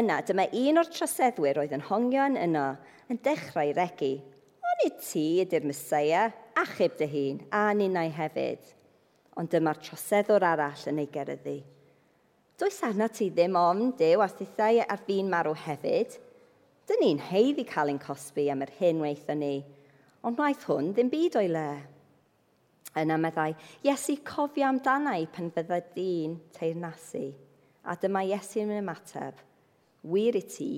Yna, 0.00 0.20
dyma 0.28 0.48
un 0.60 0.80
o'r 0.82 0.92
troseddwyr 0.92 1.60
oedd 1.62 1.72
yn 1.76 1.88
hongion 1.88 2.36
yno 2.40 2.68
yn 3.08 3.20
dechrau 3.24 3.72
regu 3.76 4.14
nid 4.84 4.98
ti 5.00 5.40
ydy'r 5.40 5.64
Mesoea, 5.64 6.24
achub 6.60 6.98
dy 6.98 7.06
hun, 7.08 7.38
a 7.48 7.72
ninnau 7.76 8.10
hefyd. 8.12 8.66
Ond 9.40 9.50
dyma'r 9.50 9.80
troseddwr 9.80 10.44
arall 10.44 10.84
yn 10.90 11.00
ei 11.00 11.08
gerddi. 11.12 11.56
Does 12.60 12.82
arna 12.86 13.08
ti 13.08 13.30
ddim 13.32 13.56
ond 13.58 13.96
dew 13.98 14.20
a 14.20 14.28
thithau 14.28 14.82
ar 14.84 15.00
fi'n 15.06 15.30
marw 15.32 15.54
hefyd. 15.64 16.18
Dyn 16.84 17.00
ni'n 17.00 17.22
heidd 17.30 17.62
i 17.62 17.66
cael 17.66 17.94
ein 17.94 18.02
cosbi 18.02 18.50
am 18.52 18.62
yr 18.66 18.74
hyn 18.76 19.00
weithio 19.00 19.34
ni, 19.40 19.56
ond 20.22 20.36
wnaeth 20.36 20.68
hwn 20.68 20.92
ddim 20.92 21.10
byd 21.10 21.40
o'i 21.40 21.48
le. 21.48 21.68
Yna 23.00 23.16
meddai, 23.18 23.56
Iesu 23.88 24.20
cofio 24.22 24.68
amdanau 24.68 25.24
pan 25.32 25.50
fydda 25.54 25.80
dyn 25.96 26.36
teirnasu, 26.54 27.24
a 27.88 27.96
dyma 27.98 28.22
Iesu'n 28.28 28.76
ymateb, 28.76 29.40
wir 30.12 30.36
i 30.36 30.44
ti, 30.44 30.72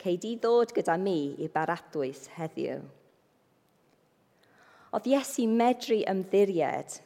cei 0.00 0.16
di 0.18 0.34
ddod 0.40 0.72
gyda 0.74 0.96
mi 0.98 1.18
i 1.44 1.52
baradwys 1.52 2.30
heddiw. 2.40 3.03
Oedd 4.94 5.08
Iesu 5.10 5.48
medru 5.50 5.96
ymddiried 6.06 7.00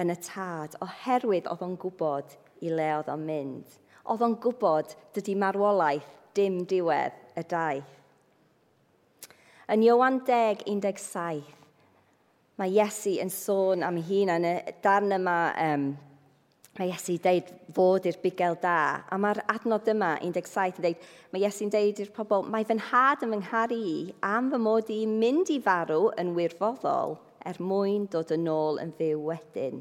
yn 0.00 0.08
y 0.08 0.14
tad 0.24 0.76
oherwydd 0.80 1.50
oedd 1.52 1.64
o'n 1.66 1.74
gwybod 1.82 2.30
i 2.64 2.70
le 2.72 2.86
oedd 2.96 3.10
o'n 3.12 3.26
mynd. 3.28 3.74
Oedd 4.08 4.24
o'n 4.24 4.36
gwybod 4.40 4.94
dydy 5.12 5.34
marwolaeth 5.36 6.06
dim 6.38 6.62
diwedd 6.70 7.18
y 7.36 7.44
daith. 7.50 7.90
Yn 9.68 9.84
Iowan 9.84 10.22
10, 10.24 10.64
17, 10.64 11.42
mae 12.56 12.72
Iesu 12.72 13.18
yn 13.20 13.34
sôn 13.34 13.84
am 13.84 14.00
hun 14.08 14.32
yn 14.38 14.48
y 14.48 14.56
darn 14.80 15.12
yma 15.18 15.36
um, 15.66 15.86
Mae 16.76 16.90
Iesu'n 16.92 17.20
dweud 17.24 17.52
fod 17.72 18.04
i'r 18.04 18.18
bigel 18.20 18.56
da. 18.60 19.02
A 19.08 19.16
mae'r 19.16 19.38
adnod 19.48 19.86
yma, 19.88 20.10
17, 20.20 20.76
yn 20.76 20.84
dweud, 20.84 21.06
mae 21.32 21.44
Iesu'n 21.44 21.72
dweud 21.72 22.02
i'r 22.04 22.10
pobl, 22.16 22.48
mae 22.52 22.68
fy 22.68 22.76
nhad 22.76 23.24
yn 23.24 23.32
fy 23.32 23.38
ngharu 23.40 23.78
i 23.80 23.94
am 24.28 24.50
fy 24.52 24.60
mod 24.60 24.92
i 24.92 24.98
mynd 25.08 25.52
i 25.52 25.56
farw 25.64 26.10
yn 26.20 26.34
wirfoddol 26.36 27.16
er 27.46 27.60
mwyn 27.62 28.08
dod 28.12 28.32
yn 28.34 28.48
ôl 28.50 28.80
yn 28.82 28.92
fyw 28.98 29.22
wedyn. 29.28 29.80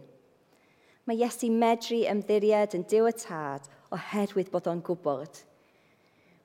Mae 1.06 1.20
Iesu 1.22 1.52
medru 1.54 2.00
ymddiried 2.10 2.74
yn 2.78 2.86
diw 2.90 3.10
y 3.10 3.14
tad 3.22 3.68
oherwydd 3.94 4.52
bod 4.54 4.70
o'n 4.72 4.82
gwybod. 4.86 5.42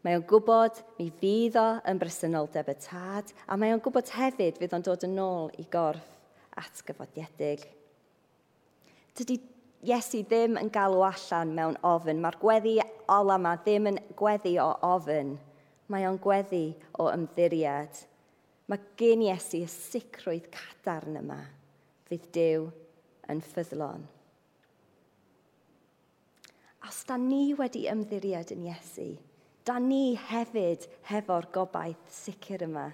Mae 0.05 0.17
o'n 0.17 0.25
gwybod 0.29 0.81
mi 0.99 1.11
fydd 1.21 1.59
o 1.61 1.69
yn 1.89 2.01
bresenoldeb 2.01 2.69
y 2.73 2.77
tad, 2.81 3.33
a 3.49 3.57
mae 3.61 3.75
o'n 3.75 3.83
gwybod 3.85 4.13
hefyd 4.17 4.61
fydd 4.61 4.77
o'n 4.77 4.85
dod 4.85 5.07
yn 5.09 5.21
ôl 5.21 5.49
i 5.61 5.65
gorff 5.73 6.07
atgyfodiedig. 6.61 7.65
Dydy 9.17 9.41
Iesu 9.81 10.21
ddim 10.29 10.59
yn 10.61 10.69
galw 10.69 11.01
allan 11.07 11.55
mewn 11.57 11.77
ofyn. 11.89 12.19
Mae'r 12.21 12.37
gweddi 12.37 12.75
ola 13.09 13.39
yma 13.41 13.55
ddim 13.65 13.87
yn 13.89 13.99
gweddi 14.17 14.59
o 14.61 14.67
ofyn. 14.85 15.39
Mae 15.89 16.05
o'n 16.05 16.19
gweddi 16.21 16.67
o 17.01 17.07
ymddiried. 17.09 18.03
Mae 18.71 18.79
gen 18.95 19.25
Iesu 19.27 19.65
y 19.65 19.69
sicrwydd 19.71 20.47
cadarn 20.55 21.19
yma. 21.19 21.41
Fydd 22.07 22.29
Dyw 22.35 22.69
yn 23.33 23.41
ffyddlon. 23.43 24.05
Os 26.87 27.03
da 27.09 27.17
ni 27.19 27.51
wedi 27.59 27.85
ymddiried 27.91 28.53
yn 28.55 28.69
Iesu, 28.69 29.09
da 29.67 29.77
ni 29.83 30.15
hefyd 30.29 30.87
hefo'r 31.11 31.51
gobaith 31.55 32.07
sicr 32.15 32.63
yma. 32.67 32.87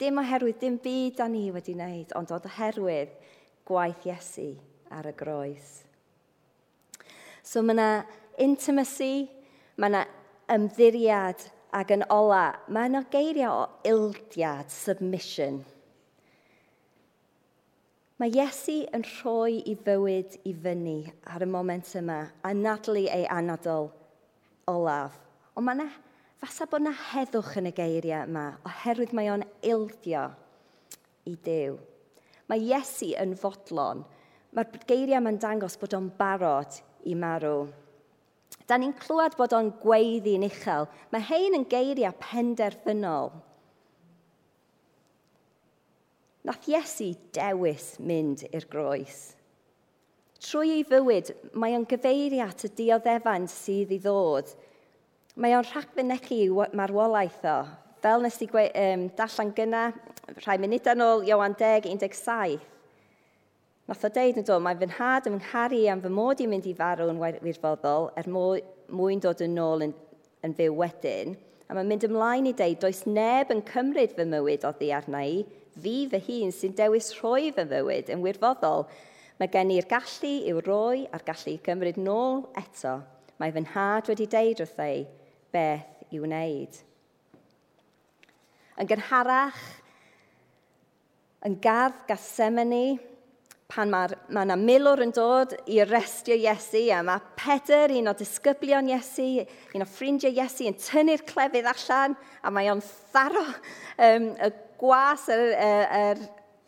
Dim 0.00 0.18
oherwydd 0.20 0.58
dim 0.64 0.80
byd 0.82 1.20
da 1.20 1.28
ni 1.30 1.46
wedi 1.54 1.76
wneud, 1.76 2.16
ond 2.18 2.32
oedd 2.34 2.48
oherwydd 2.48 3.12
gwaith 3.68 4.08
Iesu 4.08 4.50
ar 4.92 5.08
y 5.08 5.14
groes. 5.16 5.84
So 7.44 7.60
mae 7.60 7.76
yna 7.76 7.88
intimacy, 8.40 9.28
mae 9.76 9.92
yna 9.92 10.06
ymddiriad 10.56 11.44
Ac 11.74 11.90
yn 11.90 12.04
ola, 12.14 12.52
mae 12.70 12.86
yna 12.86 13.00
geiriau 13.10 13.64
o 13.64 13.64
ildiad, 13.90 14.70
submission. 14.70 15.64
Mae 18.22 18.30
Iesu 18.30 18.84
yn 18.94 19.02
rhoi 19.08 19.58
i 19.66 19.74
fywyd 19.74 20.36
i 20.46 20.52
fyny 20.54 21.00
ar 21.34 21.42
y 21.42 21.48
moment 21.50 21.88
yma 21.98 22.20
a 22.46 22.52
nadlu 22.54 23.08
ei 23.10 23.26
anadol 23.26 23.90
olaf. 24.70 25.16
Ond 25.58 25.66
mae 25.66 25.74
yna, 25.80 25.88
fasa 26.38 26.68
bod 26.70 26.84
yna 26.84 26.94
heddwch 27.10 27.56
yn 27.58 27.72
y 27.72 27.74
geiriau 27.74 28.28
yma 28.28 28.46
oherwydd 28.70 29.16
mae 29.18 29.32
o'n 29.34 29.42
ildio 29.66 30.28
i 31.26 31.34
Dyw. 31.42 31.74
Mae 32.46 32.62
Iesu 32.70 33.10
yn 33.18 33.34
fodlon. 33.40 34.04
Mae'r 34.54 34.84
geiriau 34.86 35.18
yma'n 35.18 35.42
dangos 35.42 35.74
bod 35.80 35.98
o'n 35.98 36.12
barod 36.14 36.78
i 37.10 37.18
marw. 37.18 37.66
Da 38.68 38.78
ni'n 38.80 38.94
clywed 38.96 39.36
bod 39.36 39.52
o'n 39.56 39.72
gweiddi'n 39.82 40.46
uchel. 40.46 40.88
Mae 41.12 41.24
hein 41.28 41.56
yn 41.58 41.66
geiriau 41.68 42.14
penderfynol. 42.20 43.32
Nath 46.44 46.68
Iesu 46.68 47.12
dewis 47.32 47.94
mynd 48.04 48.44
i'r 48.50 48.66
groes. 48.68 49.32
Trwy 50.44 50.74
ei 50.74 50.84
fywyd, 50.84 51.30
mae 51.56 51.72
o'n 51.76 51.86
gyfeirio 51.88 52.44
at 52.44 52.66
y 52.66 52.70
dioddefan 52.76 53.46
sydd 53.48 53.94
i 53.96 54.00
ddod. 54.04 54.50
Mae 55.40 55.56
o'n 55.56 55.64
rhagfynechu 55.64 56.66
marwolaeth 56.76 57.46
o. 57.48 57.56
Fel 58.04 58.20
nes 58.20 58.36
i 58.44 58.48
um, 58.52 59.06
darllen 59.16 59.54
gyna, 59.56 59.86
rhai 60.44 60.58
munud 60.60 60.90
yn 60.92 61.04
ôl, 61.06 61.24
Iowan 61.24 61.56
10, 61.56 61.88
17. 61.96 62.73
Nath 63.84 64.06
o 64.06 64.08
deud 64.08 64.38
yn 64.40 64.46
dod, 64.48 64.62
mae 64.64 64.78
fy 64.80 64.86
nhad 64.88 65.26
yn 65.28 65.34
ngharu 65.36 65.82
am 65.92 66.00
fy 66.00 66.10
mod 66.16 66.38
i'n 66.40 66.48
mynd 66.48 66.68
i 66.70 66.72
farw 66.78 67.10
yn 67.12 67.18
wirfoddol 67.20 68.06
er 68.16 68.30
mwyn 68.32 69.20
dod 69.20 69.42
yn 69.44 69.58
ôl 69.60 69.84
yn, 69.84 69.92
yn 70.46 70.54
fyw 70.56 70.72
wedyn. 70.78 71.34
A 71.68 71.76
mae'n 71.76 71.90
mynd 71.90 72.06
ymlaen 72.08 72.48
i 72.48 72.54
deud, 72.56 72.78
does 72.80 73.02
neb 73.04 73.52
yn 73.52 73.60
cymryd 73.68 74.16
fy 74.16 74.24
mywyd 74.30 74.64
o 74.64 74.72
ddi 74.78 74.88
arna 74.96 75.20
i, 75.28 75.42
fi 75.76 75.94
fy 76.08 76.22
hun 76.30 76.56
sy'n 76.56 76.78
dewis 76.80 77.10
rhoi 77.18 77.52
fy 77.52 77.68
mywyd 77.68 78.08
yn 78.14 78.24
wirfoddol. 78.24 78.88
Mae 79.36 79.52
gen 79.52 79.76
i'r 79.76 79.90
gallu 79.90 80.32
i'w 80.48 80.64
roi 80.64 81.04
a'r 81.12 81.28
gallu 81.28 81.52
i 81.52 81.60
gymryd 81.68 82.00
nôl 82.00 82.46
eto. 82.56 82.98
Mae 83.36 83.52
fy 83.52 83.66
nhad 83.66 84.08
wedi 84.08 84.32
deud 84.32 84.64
wrth 84.64 84.84
ei 84.84 85.04
beth 85.52 86.12
i 86.14 86.24
wneud. 86.24 86.84
Yn 88.80 88.88
gynharach, 88.88 89.64
yn 91.44 91.60
gardd 91.60 92.06
Gasemeni, 92.08 92.86
pan 93.74 93.90
mae 93.90 94.14
ma 94.30 94.44
yna 94.46 94.54
milwr 94.58 95.02
yn 95.02 95.12
dod 95.14 95.54
i 95.70 95.80
arrestio 95.82 96.36
Iesu 96.38 96.84
a 96.94 97.00
mae 97.06 97.22
Peder, 97.38 97.90
un 97.98 98.10
o 98.10 98.14
disgyblion 98.14 98.90
Iesu, 98.92 99.42
un 99.74 99.82
o 99.82 99.88
ffrindiau 99.90 100.34
Iesu 100.34 100.68
yn 100.70 100.78
tynnu'r 100.78 101.24
clefydd 101.26 101.66
allan 101.72 102.14
a 102.42 102.52
mae 102.54 102.70
o'n 102.70 102.82
tharo 103.12 103.42
um, 103.48 104.28
y 104.38 104.50
gwas, 104.78 105.26
yr, 105.32 105.44
yr, 105.58 105.96
yr, 105.98 106.22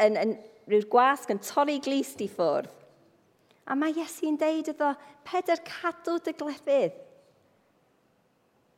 yn, 0.06 0.18
yn, 0.24 0.34
rhyw 0.66 0.88
gwasg 0.90 1.30
yn 1.30 1.42
torri 1.46 1.78
glist 1.84 2.24
i 2.24 2.28
ffwrdd. 2.32 2.72
A 3.70 3.78
mae 3.78 3.94
Iesu'n 3.94 4.38
deud 4.40 4.72
iddo, 4.74 4.92
Peder 5.26 5.62
cadw 5.66 6.18
dy 6.26 6.34
glefydd. 6.38 6.98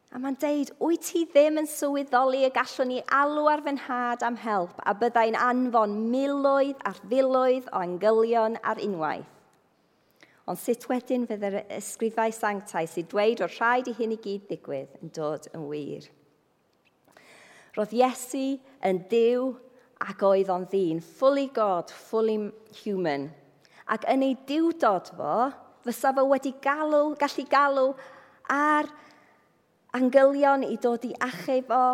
A 0.08 0.16
mae'n 0.16 0.38
deud, 0.40 0.70
wyt 0.80 1.02
ti 1.04 1.26
ddim 1.28 1.58
yn 1.60 1.66
sylweddoli 1.68 2.46
y 2.46 2.52
gallwn 2.54 2.88
ni 2.88 3.00
alw 3.12 3.50
ar 3.52 3.60
fy 3.64 3.74
nhad 3.76 4.22
am 4.24 4.38
help 4.40 4.78
a 4.88 4.94
byddai'n 4.96 5.36
anfon 5.36 5.98
miloedd 6.12 6.80
ar 6.88 7.00
filoedd 7.10 7.68
o 7.68 7.82
angylion 7.82 8.56
ar 8.64 8.80
unwaith. 8.80 9.34
Ond 10.48 10.56
sut 10.56 10.86
wedyn 10.88 11.26
fyddai'r 11.28 11.58
ysgrifau 11.76 12.32
sanctau 12.32 12.88
sydd 12.88 13.10
dweud 13.12 13.42
o'r 13.44 13.52
rhaid 13.58 13.90
i 13.90 13.96
hyn 13.98 14.14
i 14.14 14.20
gyd 14.24 14.46
ddigwydd 14.48 14.94
yn 15.02 15.12
dod 15.12 15.50
yn 15.52 15.66
wir. 15.68 16.06
Roedd 17.76 17.92
Iesu 17.98 18.46
yn 18.88 19.02
diw 19.10 19.50
ac 20.08 20.24
oedd 20.24 20.48
o'n 20.54 20.64
ddyn, 20.72 21.02
fully 21.04 21.50
God, 21.52 21.92
fully 21.92 22.38
human. 22.80 23.28
Ac 23.92 24.08
yn 24.08 24.24
ei 24.24 24.38
diwdod 24.48 25.12
fo, 25.18 25.50
fysa 25.84 26.14
fo 26.16 26.24
wedi 26.32 26.54
galw, 26.64 27.12
gallu 27.20 27.44
galw 27.52 27.92
ar 28.48 28.88
angylion 29.96 30.64
i 30.66 30.76
dod 30.82 31.04
i 31.08 31.14
achub 31.24 31.72
o 31.72 31.84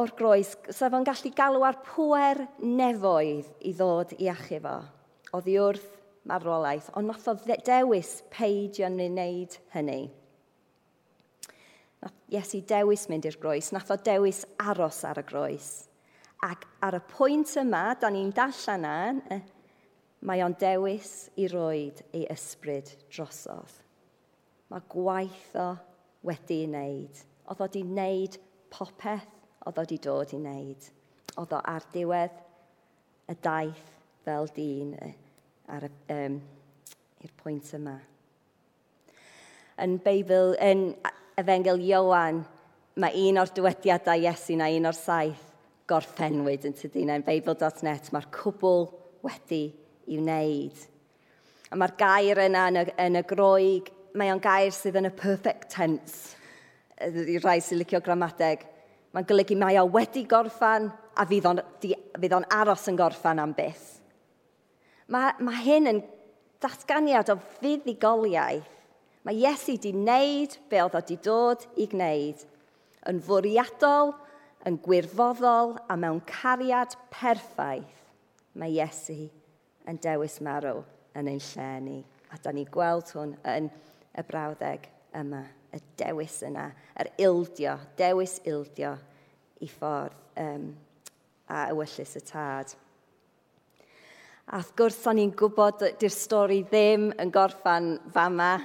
o'r 0.00 0.12
groes. 0.18 0.54
Sef 0.70 0.94
o'n 0.94 1.06
gallu 1.06 1.32
galw 1.36 1.64
ar 1.66 1.80
pwer 1.86 2.44
nefoedd 2.62 3.50
i 3.66 3.74
ddod 3.76 4.14
i 4.18 4.30
achub 4.32 4.68
o. 4.70 4.78
Oddi 5.38 5.58
wrth 5.62 5.88
marwolaeth, 6.26 6.90
ond 6.98 7.10
nath 7.10 7.28
o 7.30 7.36
dewis 7.66 8.20
peidio 8.32 8.90
ni 8.90 9.08
wneud 9.10 9.56
hynny. 9.74 10.00
Nath 12.00 12.18
Iesu 12.32 12.62
dewis 12.66 13.06
mynd 13.10 13.28
i'r 13.28 13.38
groes, 13.40 13.70
nath 13.74 13.90
o 13.92 13.98
dewis 14.00 14.44
aros 14.62 15.02
ar 15.04 15.20
y 15.20 15.24
groes. 15.28 15.70
Ac 16.46 16.64
ar 16.82 16.96
y 16.96 17.02
pwynt 17.10 17.52
yma, 17.60 17.90
da 18.00 18.08
ni'n 18.08 18.32
dallan 18.32 18.86
na, 18.86 19.40
mae 20.24 20.40
o'n 20.44 20.56
dewis 20.60 21.28
i 21.40 21.48
roed 21.52 22.00
ei 22.16 22.26
ysbryd 22.32 22.88
drosodd. 23.12 23.76
Mae 24.70 24.84
gwaith 24.92 25.56
o 25.60 25.68
wedi 26.26 26.60
ei 26.62 26.68
wneud. 26.68 27.22
Oedd 27.50 27.60
o 27.60 27.66
wedi 27.66 27.82
wneud 27.86 28.38
popeth 28.72 29.28
oedd 29.66 29.78
o 29.78 29.84
wedi 29.84 29.98
dod 30.02 30.34
i 30.34 30.38
wneud. 30.40 30.88
Oedd 31.40 31.56
o 31.56 31.60
ar 31.72 31.86
diwedd 31.94 32.38
y 33.30 33.36
daith 33.42 33.90
fel 34.24 34.48
dyn 34.54 34.94
ar 35.70 35.86
y, 35.86 35.90
um, 36.14 36.38
i'r 37.24 37.34
pwynt 37.40 37.74
yma. 37.78 37.96
Yn 39.80 39.96
Beibl, 40.04 40.56
yn 40.60 40.90
Efengel 41.40 41.80
Iowan, 41.86 42.42
mae 43.00 43.28
un 43.28 43.40
o'r 43.40 43.52
dywediadau 43.56 44.26
Iesu 44.26 44.58
na 44.60 44.68
un 44.74 44.88
o'r 44.90 44.98
saith 44.98 45.46
gorffenwyd 45.90 46.66
yn 46.68 46.76
tydyn. 46.76 47.12
Yn 47.14 47.24
beibl.net. 47.26 48.10
Mae'r 48.12 48.28
cwbl 48.34 48.88
wedi 49.26 49.64
i'w 50.10 50.20
wneud. 50.20 50.84
A 51.70 51.78
mae'r 51.78 51.96
gair 51.98 52.42
yna 52.46 52.66
yn 52.70 52.80
y, 52.82 52.84
yn 53.06 53.20
y 53.20 53.24
groeg 53.30 53.90
mae 54.14 54.32
o'n 54.32 54.42
gair 54.42 54.72
sydd 54.74 54.98
yn 55.00 55.08
y 55.10 55.12
perfect 55.16 55.70
tense, 55.74 56.36
i 57.00 57.38
rai 57.40 57.58
sy'n 57.64 57.80
licio 57.80 58.00
gramadeg. 58.04 58.66
Mae'n 59.14 59.26
golygu 59.26 59.56
mae 59.58 59.78
o 59.80 59.86
wedi 59.90 60.22
gorffan 60.28 60.90
a 61.18 61.26
fydd 61.26 61.48
o'n, 61.50 61.62
fydd 61.82 62.36
on 62.36 62.46
aros 62.54 62.86
yn 62.90 62.98
gorffan 62.98 63.42
am 63.42 63.54
byth. 63.56 63.88
Mae, 65.10 65.34
mae 65.42 65.64
hyn 65.64 65.90
yn 65.90 66.02
datganiad 66.62 67.32
o 67.32 67.38
fuddigoliaeth. 67.58 68.68
Mae 69.26 69.36
Iesu 69.42 69.74
wedi 69.74 69.90
wneud 69.92 70.54
be 70.70 70.78
oedd 70.80 70.94
o 70.94 71.00
wedi 71.02 71.18
dod 71.24 71.66
i 71.76 71.88
gwneud. 71.90 72.44
Yn 73.10 73.18
fwriadol, 73.24 74.14
yn 74.68 74.78
gwirfoddol 74.84 75.74
a 75.90 75.96
mewn 75.98 76.22
cariad 76.28 76.94
perffaith, 77.12 78.00
mae 78.54 78.72
Iesu 78.76 79.26
yn 79.88 80.00
dewis 80.00 80.38
marw 80.44 80.84
yn 81.18 81.28
ein 81.32 81.42
lle 81.50 81.70
ni. 81.84 81.98
A 82.30 82.38
da 82.42 82.52
ni 82.54 82.64
gweld 82.70 83.10
hwn 83.16 83.34
yn 83.50 83.70
y 84.16 84.26
brawddeg 84.26 84.86
yma, 85.20 85.44
y 85.74 85.80
dewis 86.00 86.40
yna, 86.46 86.68
yr 86.98 87.10
ildio, 87.26 87.76
dewis 87.98 88.38
ildio 88.48 88.94
i 89.62 89.68
ffordd 89.70 90.16
um, 90.42 90.70
a 91.50 91.66
ewyllus 91.70 92.16
y 92.18 92.24
tad. 92.26 92.74
A 94.50 94.58
wrth 94.58 94.74
gwrs, 94.78 95.04
o'n 95.06 95.20
i'n 95.22 95.32
gwybod 95.38 95.84
di'r 96.00 96.10
stori 96.10 96.64
ddim 96.66 97.10
yn 97.22 97.30
gorffan 97.34 97.92
fama. 98.14 98.56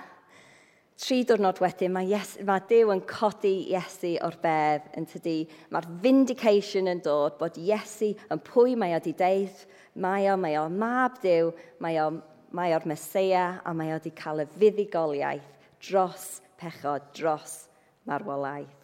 Tri 0.98 1.20
diwrnod 1.28 1.60
wedyn, 1.60 1.92
mae, 1.92 2.08
yes, 2.08 2.38
mae 2.48 2.64
Dyw 2.70 2.94
yn 2.94 3.02
codi 3.06 3.68
Iesu 3.74 4.14
o'r 4.24 4.38
bedd 4.42 4.88
yn 4.98 5.06
tydi. 5.12 5.42
Mae'r 5.76 5.90
vindication 6.02 6.88
yn 6.88 7.04
dod 7.06 7.36
bod 7.38 7.60
Iesu 7.60 8.14
yn 8.32 8.42
pwy 8.48 8.78
mae 8.80 8.96
o 8.96 9.02
di 9.04 9.12
deud, 9.20 9.66
mae 10.00 10.30
o, 10.32 10.38
mae 10.40 10.56
o 10.62 10.64
mab 10.72 11.20
Dyw, 11.22 11.52
mae 11.84 12.00
o 12.02 12.08
mae 12.56 12.72
o'r 12.76 12.88
Mesoea 12.88 13.46
a 13.68 13.74
mae 13.76 13.92
o 13.92 13.98
wedi 13.98 14.14
cael 14.16 14.46
y 14.46 14.48
fuddugoliaeth 14.56 15.70
dros 15.84 16.26
pechod, 16.60 17.10
dros 17.18 17.66
marwolaeth. 18.08 18.82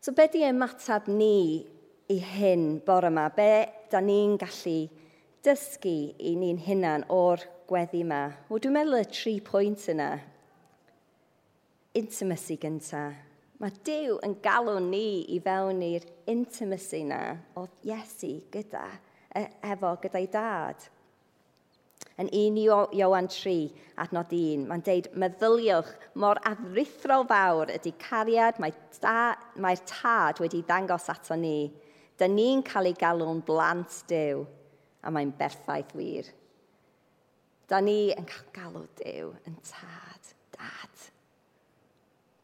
So 0.00 0.12
be 0.16 0.26
di 0.32 0.44
ymateb 0.48 1.08
ni 1.12 1.66
i 2.08 2.18
hyn 2.24 2.80
bore 2.84 3.10
yma? 3.10 3.28
Be 3.36 3.52
da 3.92 4.00
ni'n 4.04 4.36
gallu 4.40 4.88
dysgu 5.44 5.96
i 6.16 6.34
ni'n 6.40 6.60
hunan 6.66 7.04
o'r 7.12 7.44
gweddi 7.68 8.04
yma? 8.04 8.22
Wel, 8.48 8.62
dwi'n 8.64 8.76
meddwl 8.76 9.00
y 9.00 9.04
tri 9.12 9.34
pwynt 9.44 9.88
yna. 9.92 10.12
Intimacy 12.00 12.56
gyntaf. 12.60 13.26
Mae 13.60 13.76
Dyw 13.84 14.16
yn 14.24 14.38
galw 14.40 14.78
ni 14.80 15.26
i 15.34 15.36
fewn 15.44 15.82
i'r 15.84 16.06
intimacy 16.32 17.02
yna 17.04 17.20
o 17.60 17.66
Iesu 17.84 18.38
gyda 18.52 18.86
E- 19.36 19.50
efo 19.72 19.94
gyda'i 20.02 20.26
dad. 20.30 20.88
Yn 22.20 22.28
1 22.36 22.58
Iowan 22.96 23.28
3, 23.32 23.70
adnod 24.02 24.32
1, 24.36 24.66
mae'n 24.68 24.82
deud, 24.84 25.06
meddyliwch 25.16 25.92
mor 26.20 26.40
addrithro 26.48 27.22
fawr 27.28 27.72
ydy 27.72 27.94
cariad 28.00 28.58
mae'r 28.60 28.76
ta, 29.00 29.36
mae 29.56 29.78
tad 29.88 30.40
wedi 30.42 30.60
ddangos 30.66 31.08
ato 31.12 31.38
ni. 31.38 31.70
Dyn 32.20 32.36
ni'n 32.36 32.64
cael 32.66 32.90
ei 32.90 32.96
galw'n 33.00 33.40
blant 33.46 34.02
dew, 34.10 34.44
a 35.00 35.12
mae'n 35.12 35.32
berffaith 35.38 35.94
wir. 35.96 36.28
Da 37.70 37.80
ni 37.80 38.10
yn 38.12 38.28
cael 38.28 38.50
galw 38.52 38.84
dew 38.98 39.30
yn 39.48 39.56
tad, 39.64 40.32
dad. 40.56 41.04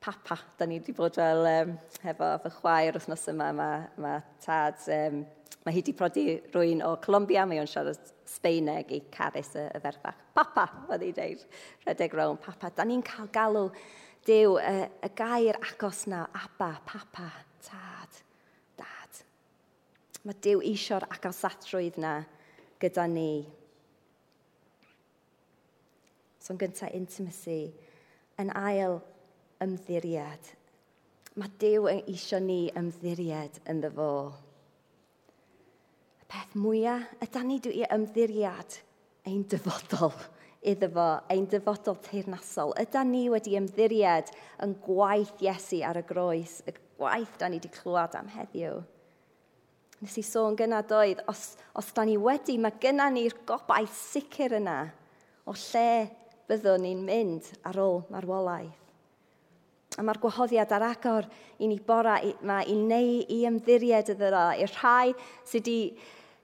Papa, 0.01 0.38
da 0.57 0.68
ni 0.70 0.79
wedi 0.79 0.94
bod 0.96 1.18
fel, 1.18 1.44
um, 1.51 1.77
efo 2.07 2.31
fy 2.44 2.55
chwaer 2.61 2.96
wythnos 2.96 3.27
yma, 3.35 3.51
mae 3.59 3.81
ma 4.01 4.14
tad 4.44 4.81
um, 4.94 5.25
Mae 5.67 5.75
hi 5.75 5.81
wedi 5.83 5.93
prodi 5.99 6.25
rwy'n 6.55 6.85
o 6.87 6.93
Colombia, 7.03 7.43
mae 7.43 7.59
o'n 7.59 7.67
siarad 7.67 7.99
Sbeineg 8.31 8.93
i 8.95 9.01
Caris 9.11 9.49
y, 9.59 9.65
y 9.67 9.81
ferfach. 9.83 10.21
Papa, 10.37 10.69
oedd 10.87 11.03
hi'n 11.03 11.17
dweud, 11.17 11.43
rhedeg 11.83 12.15
rown, 12.15 12.39
papa. 12.39 12.71
Da 12.71 12.87
ni'n 12.87 13.03
cael 13.07 13.33
galw 13.35 13.65
Dyw, 14.27 14.57
y, 14.59 14.87
y 15.07 15.11
gair 15.15 15.59
agos 15.63 16.07
na, 16.11 16.25
aba, 16.35 16.73
papa, 16.87 17.29
tad, 17.63 18.17
dad. 18.79 19.21
Mae 20.27 20.39
Dyw 20.43 20.65
eisiau'r 20.67 21.07
agosatrwydd 21.15 22.01
na 22.03 22.15
gyda 22.83 23.05
ni. 23.11 23.45
So'n 26.43 26.59
gyntaf, 26.59 26.91
intimacy. 26.95 27.61
Yn 28.43 28.51
ail, 28.59 28.99
ymddiried. 29.63 30.51
Mae 31.39 31.55
Dyw 31.63 31.87
eisiau 31.99 32.43
ni 32.43 32.65
ymddiried 32.75 33.63
yn 33.71 33.87
ddyfo 33.87 34.13
peth 36.31 36.57
mwyaf 36.59 37.07
ydan 37.25 37.51
ni 37.51 37.61
dwi 37.62 37.85
ymddiriad 37.87 38.81
ein 39.27 39.45
dyfodol 39.51 40.15
iddo 40.67 40.89
fo, 40.91 41.07
ein 41.31 41.47
dyfodol 41.51 41.99
teirnasol. 42.03 42.75
Ydan 42.81 43.12
ni 43.12 43.27
wedi 43.31 43.57
ymddiriad 43.59 44.33
yn 44.65 44.75
gwaith 44.83 45.43
Iesu 45.45 45.83
ar 45.87 46.01
y 46.01 46.05
groes, 46.07 46.61
y 46.67 46.75
gwaith 46.99 47.37
da 47.41 47.51
ni 47.51 47.61
wedi 47.61 47.73
clywed 47.75 48.17
am 48.19 48.31
heddiw. 48.35 48.81
Nes 50.03 50.17
i 50.21 50.25
sôn 50.27 50.57
gyna 50.59 50.83
doedd, 50.85 51.23
os, 51.31 51.55
os 51.79 51.93
da 51.97 52.05
ni 52.05 52.19
wedi, 52.21 52.59
mae 52.61 52.75
gyna 52.83 53.09
ni'r 53.12 53.37
gobaith 53.49 53.95
sicr 53.97 54.59
yna 54.59 54.81
o 55.47 55.55
lle 55.57 55.89
byddwn 56.51 56.85
ni'n 56.85 57.07
mynd 57.07 57.55
ar 57.67 57.79
ôl 57.81 58.03
marwolaeth. 58.12 58.86
A 59.97 60.05
mae'r 60.05 60.21
gwahoddiad 60.21 60.73
ar 60.77 60.85
agor 60.91 61.27
i 61.57 61.69
ni 61.71 61.79
bora 61.81 62.19
yma 62.21 62.61
i 62.69 62.75
neu 62.77 63.23
i 63.33 63.39
ymddiried 63.49 64.11
iddo 64.13 64.29
dda, 64.29 64.45
i'r 64.61 64.73
rhai 64.77 65.15
sydd, 65.49 65.71
i, 65.73 65.95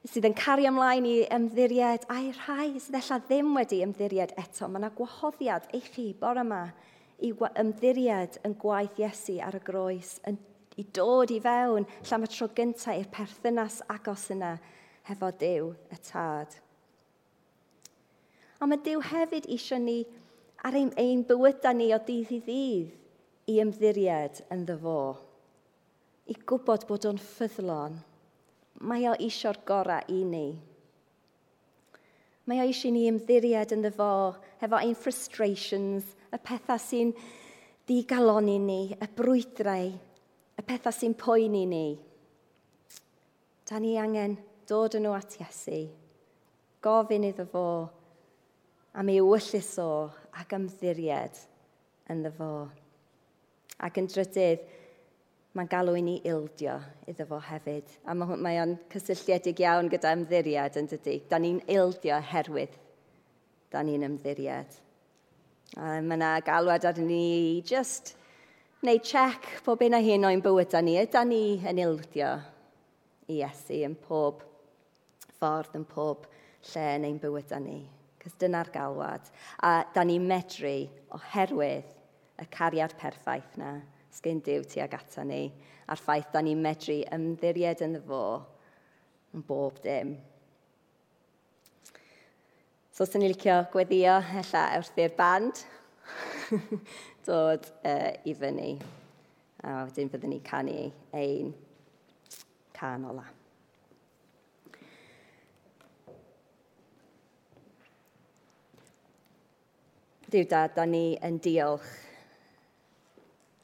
sydd 0.09 0.29
yn 0.31 0.37
cario 0.39 0.71
ymlaen 0.73 1.05
i 1.09 1.19
ymddiried, 1.37 2.07
a'i 2.09 2.31
rhai 2.39 2.71
sydd 2.81 2.97
efallai 2.97 3.27
ddim 3.27 3.51
wedi 3.59 3.83
ymddiried 3.85 4.33
eto. 4.41 4.71
Mae 4.71 4.81
yna 4.81 4.91
gwahoddiad 4.97 5.69
i 5.77 5.83
chi 5.85 6.07
bora 6.17 6.47
yma 6.47 6.63
i 7.21 7.35
ymddiried 7.61 8.41
yn 8.49 8.57
gwaith 8.63 9.03
Iesu 9.03 9.37
ar 9.45 9.61
y 9.61 9.61
groes, 9.67 10.15
yn, 10.29 10.41
i 10.81 10.87
dod 10.97 11.35
i 11.35 11.39
fewn 11.45 11.85
lle 11.85 12.21
mae 12.23 12.33
tro 12.33 12.49
gyntaf 12.57 12.97
i'r 12.97 13.13
perthynas 13.13 13.83
agos 13.93 14.31
yna 14.33 14.55
hefo 15.11 15.29
Dyw 15.45 15.69
y 15.93 16.01
tad. 16.09 16.57
Ond 18.63 18.73
mae 18.73 18.81
Dyw 18.81 19.05
hefyd 19.13 19.53
eisiau 19.53 19.85
ni 19.85 20.01
ar 20.65 20.73
ein, 20.79 20.89
ein 20.97 21.23
bywydau 21.29 21.77
ni 21.77 21.93
o 21.93 22.01
dydd 22.01 22.33
i 22.33 22.43
ddydd 22.49 22.99
i 23.51 23.59
ymddiried 23.63 24.43
yn 24.55 24.67
ddyfo, 24.69 24.99
i 26.31 26.35
gwybod 26.47 26.87
bod 26.87 27.07
o'n 27.09 27.19
ffyddlon, 27.19 27.97
mae 28.87 29.09
o 29.11 29.15
eisiau'r 29.17 29.59
gorau 29.67 30.07
i 30.13 30.23
ni. 30.27 30.47
Mae 32.47 32.63
o 32.63 32.67
eisiau 32.67 32.95
ni 32.95 33.09
ymddiried 33.11 33.75
yn 33.75 33.83
ddyfo 33.85 34.13
hefo 34.63 34.79
ein 34.79 34.95
frustrations, 34.99 36.07
y 36.33 36.39
pethau 36.43 36.81
sy'n 36.81 37.13
digalon 37.89 38.51
i 38.51 38.59
ni, 38.63 38.81
y 38.95 39.09
brwydrau, 39.19 39.91
y 40.59 40.67
pethau 40.67 40.95
sy'n 40.95 41.17
poeni 41.19 41.65
ni. 41.67 41.87
Da 43.67 43.81
ni 43.83 43.97
angen 43.99 44.37
dod 44.69 44.99
yn 44.99 45.07
nhw 45.07 45.17
at 45.17 45.39
Iesu, 45.41 45.81
gofyn 46.85 47.27
iddo 47.31 47.47
fo 47.51 47.67
am 48.99 49.11
ei 49.11 49.23
wyllus 49.25 49.73
o 49.83 49.91
ac 50.39 50.55
ymddiried 50.59 51.43
yn 52.13 52.23
ddyfo. 52.27 52.53
Ac 53.81 53.99
yn 54.01 54.09
drydydd, 54.11 54.65
mae'n 55.57 55.69
galw 55.69 55.97
i 55.99 56.03
ni 56.05 56.15
ildio 56.29 56.79
iddo 57.09 57.27
fo 57.29 57.39
hefyd. 57.45 57.89
A 58.09 58.15
mae, 58.17 58.37
mae 58.41 58.61
o'n 58.63 58.77
cysylltiedig 58.93 59.61
iawn 59.65 59.91
gyda 59.93 60.15
ymddiriad 60.17 60.79
yn 60.81 60.89
dydy. 60.91 61.19
Da 61.29 61.41
ni'n 61.41 61.61
ildio 61.71 62.21
herwydd. 62.33 62.79
Da 63.73 63.83
ni'n 63.85 64.07
ymddiriad. 64.09 64.79
A 65.77 65.99
mae 66.05 66.19
yna 66.19 66.35
galwad 66.45 66.85
ar 66.89 67.01
ni 67.01 67.63
just 67.69 68.15
neu 68.85 68.99
check 68.99 69.63
pob 69.65 69.85
un 69.85 69.97
a 69.97 70.01
hyn 70.05 70.27
o'n 70.29 70.45
bywyda 70.45 70.83
ni. 70.85 70.99
Yda 71.01 71.25
ni 71.29 71.45
yn 71.69 71.81
ildio 71.85 72.33
i 73.29 73.41
Iesu 73.41 73.83
yn 73.87 73.97
pob 73.97 74.43
ffordd, 75.39 75.77
yn 75.79 75.85
pob 75.89 76.29
lle 76.73 76.87
neu'n 77.03 77.21
bywyda 77.23 77.61
ni. 77.63 77.81
Cys 78.23 78.37
dyna'r 78.41 78.71
galwad. 78.73 79.29
A 79.65 79.83
da 79.95 80.05
ni'n 80.07 80.25
medru 80.29 80.77
oherwydd 81.17 82.02
y 82.43 82.49
cariad 82.51 82.95
perffaith 82.99 83.55
na 83.61 83.77
sgyn 84.13 84.43
Dyw 84.45 84.65
tuag 84.69 84.93
ata 84.99 85.25
ni, 85.25 85.47
a'r 85.89 86.01
ffaith 86.01 86.33
da 86.35 86.43
ni'n 86.45 86.61
medru 86.63 86.99
ymddiried 87.15 87.85
yn 87.87 87.97
fo 88.07 88.23
yn 89.33 89.45
bob 89.49 89.79
dim. 89.85 90.17
So, 92.93 93.07
sy'n 93.07 93.23
ni'n 93.25 93.33
licio 93.33 93.55
gweddio 93.73 94.19
hella 94.29 94.65
wrth 94.77 94.99
i'r 95.01 95.15
band 95.17 95.63
dod 97.29 97.71
uh, 97.89 98.11
i 98.29 98.35
fyny. 98.37 98.75
A 99.63 99.85
wedyn 99.87 100.11
byddwn 100.13 100.35
ni 100.35 100.41
canu 100.45 100.91
ein 101.17 101.55
can 102.77 103.07
ola. 103.09 103.25
Dyw 110.33 110.49
dad, 110.49 110.73
da 110.77 110.85
ni 110.89 111.13
yn 111.25 111.39
diolch 111.45 111.91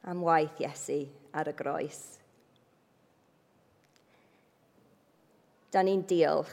am 0.07 0.23
waith 0.23 0.61
Iesu 0.63 1.03
ar 1.35 1.51
y 1.51 1.55
groes. 1.59 2.01
Da 5.73 5.83
ni'n 5.85 6.07
diolch 6.09 6.53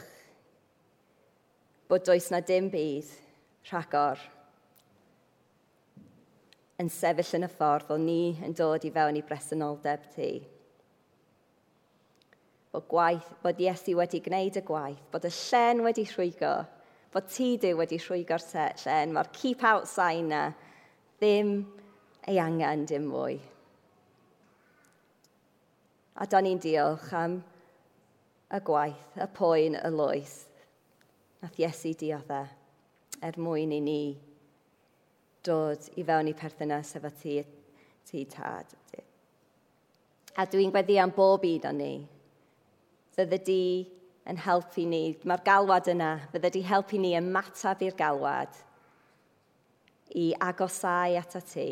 bod 1.88 2.02
does 2.04 2.30
na 2.30 2.40
dim 2.42 2.66
byd 2.72 3.06
rhagor 3.70 4.18
yn 6.82 6.90
sefyll 6.92 7.38
yn 7.38 7.46
y 7.46 7.50
ffordd 7.52 7.86
fel 7.88 8.02
ni 8.02 8.34
yn 8.44 8.54
dod 8.56 8.84
i 8.84 8.90
fewn 8.92 9.16
i 9.16 9.22
bresenoldeb 9.24 10.02
ti. 10.12 10.30
Bod, 12.74 12.84
gwaith, 12.90 13.30
bod 13.40 13.60
Iesu 13.62 13.94
wedi 13.96 14.20
gwneud 14.20 14.58
y 14.60 14.62
gwaith, 14.66 15.00
bod 15.12 15.24
y 15.24 15.32
llen 15.32 15.80
wedi 15.86 16.04
rhwygo, 16.10 16.52
bod 17.14 17.30
ti 17.32 17.54
di 17.62 17.72
wedi 17.78 17.96
rhwygo'r 18.02 18.44
llen, 18.50 19.14
mae'r 19.16 19.32
keep 19.32 19.64
out 19.64 19.88
sign 19.88 20.28
na 20.34 20.42
ddim 21.22 21.54
ei 22.26 22.38
angen 22.42 22.86
dim 22.88 23.06
mwy. 23.10 23.38
A 26.16 26.26
da 26.26 26.40
ni'n 26.40 26.60
diolch 26.62 27.12
am 27.14 27.40
y 28.50 28.60
gwaith, 28.66 29.18
y 29.20 29.26
poen, 29.36 29.76
y 29.76 29.90
loes. 29.92 30.36
Nath 31.42 31.58
Iesu 31.60 31.92
diodde 31.98 32.46
er 33.24 33.38
mwyn 33.40 33.74
i 33.76 33.80
ni 33.84 34.00
dod 35.46 35.90
i 35.96 36.04
fewn 36.06 36.30
i 36.30 36.34
perthynas 36.36 36.94
efo 36.98 37.10
ti, 37.20 37.36
ti 38.08 38.24
tad. 38.30 38.72
A 40.36 40.44
dwi'n 40.50 40.72
gweddi 40.74 40.98
am 41.00 41.12
bob 41.16 41.44
un 41.48 41.68
o'n 41.70 41.78
ni. 41.80 41.92
Fydde 43.16 43.38
di 43.46 43.62
yn 44.28 44.40
helpu 44.42 44.84
ni, 44.88 45.02
mae'r 45.24 45.44
galwad 45.46 45.88
yna, 45.92 46.16
fydde 46.32 46.50
di 46.56 46.64
helpu 46.66 46.98
ni 47.00 47.14
ymatab 47.16 47.84
i'r 47.86 47.96
galwad 47.96 48.58
i 50.16 50.32
agosau 50.40 51.16
at 51.20 51.38
y 51.38 51.44
ti. 51.52 51.68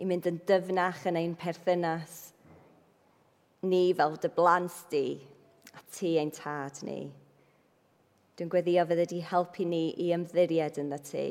i 0.00 0.06
mynd 0.08 0.28
yn 0.30 0.40
dyfnach 0.48 1.04
yn 1.10 1.18
ein 1.20 1.36
perthynas 1.36 2.30
ni 3.68 3.90
fel 3.96 4.16
dy 4.16 4.30
blant 4.32 4.76
di 4.92 5.04
a 5.76 5.82
ti 5.92 6.16
ein 6.18 6.32
tad 6.32 6.80
ni. 6.86 7.00
Dwi'n 8.36 8.48
gweddio 8.52 8.86
fydde 8.88 9.06
di 9.10 9.20
helpu 9.20 9.66
ni 9.68 9.90
i 10.00 10.08
ymddiried 10.16 10.80
yn 10.80 10.92
dda 10.92 11.00
ti. 11.04 11.26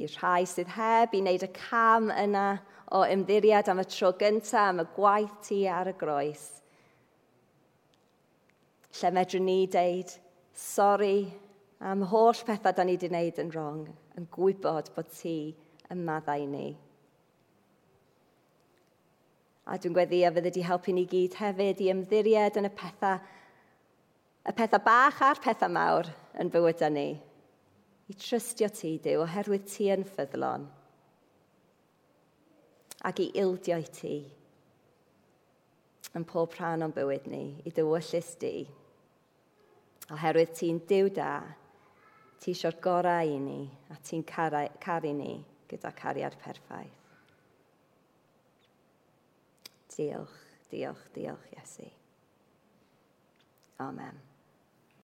I 0.00 0.08
rhai 0.12 0.44
sydd 0.48 0.74
heb 0.76 1.16
i 1.16 1.22
wneud 1.24 1.44
y 1.44 1.50
cam 1.56 2.10
yna 2.12 2.46
o 2.96 3.02
ymddiried 3.08 3.68
am 3.72 3.80
y 3.80 3.86
tro 3.88 4.12
gyntaf 4.20 4.68
am 4.68 4.84
y 4.84 4.86
gwaith 4.96 5.38
ti 5.46 5.62
ar 5.68 5.88
y 5.88 5.96
groes. 5.96 6.44
Lle 9.00 9.12
medrwn 9.16 9.46
ni 9.48 9.64
deud, 9.70 10.12
sori 10.52 11.30
am 11.80 12.04
holl 12.12 12.44
pethau 12.44 12.76
da 12.76 12.84
ni 12.84 12.98
wedi 12.98 13.08
wneud 13.08 13.40
yn 13.40 13.52
wrong 13.54 13.84
yn 14.20 14.28
gwybod 14.28 14.92
bod 14.94 15.10
ti 15.16 15.34
yn 15.90 16.04
maddau 16.04 16.44
ni. 16.46 16.68
A 19.70 19.78
dwi'n 19.80 19.94
gweddi 19.96 20.20
a 20.26 20.32
fydde 20.34 20.52
di 20.52 20.64
helpu 20.66 20.92
ni 20.92 21.06
gyd 21.08 21.38
hefyd 21.40 21.80
i 21.80 21.88
ymddiried 21.92 22.58
yn 22.60 22.68
y 22.68 22.72
pethau, 22.76 23.20
y 24.44 24.52
pethau 24.56 24.82
bach 24.84 25.22
a'r 25.24 25.40
pethau 25.40 25.72
mawr 25.72 26.10
yn 26.42 26.52
bywydau 26.52 26.92
ni. 26.92 27.08
I 28.10 28.16
trystio 28.18 28.68
ti, 28.74 28.96
Dyw, 28.98 29.22
oherwydd 29.22 29.68
ti 29.70 29.86
yn 29.94 30.02
ffyddlon. 30.04 30.66
Ac 33.06 33.22
i 33.22 33.30
ildio 33.40 33.78
i 33.80 33.86
ti 33.86 34.14
yn 36.18 36.26
pob 36.26 36.56
rhan 36.58 36.82
o'n 36.82 36.94
bywyd 36.94 37.28
ni, 37.30 37.44
i 37.62 37.70
dywyllus 37.70 38.32
di. 38.42 38.64
Oherwydd 40.10 40.56
ti'n 40.58 40.80
Dyw 40.90 41.10
da, 41.14 41.34
ti 42.40 42.54
eisiau'r 42.54 42.78
gorau 42.80 43.34
i 43.34 43.38
ni 43.44 43.60
a 43.92 43.98
ti'n 44.00 44.24
caru 44.24 45.12
ni 45.16 45.34
gyda 45.68 45.92
cariad 45.96 46.36
perffaith. 46.40 46.96
Diolch, 50.00 50.36
diolch, 50.70 51.04
diolch, 51.12 51.46
Iesu. 51.52 51.90
Amen. 53.84 54.29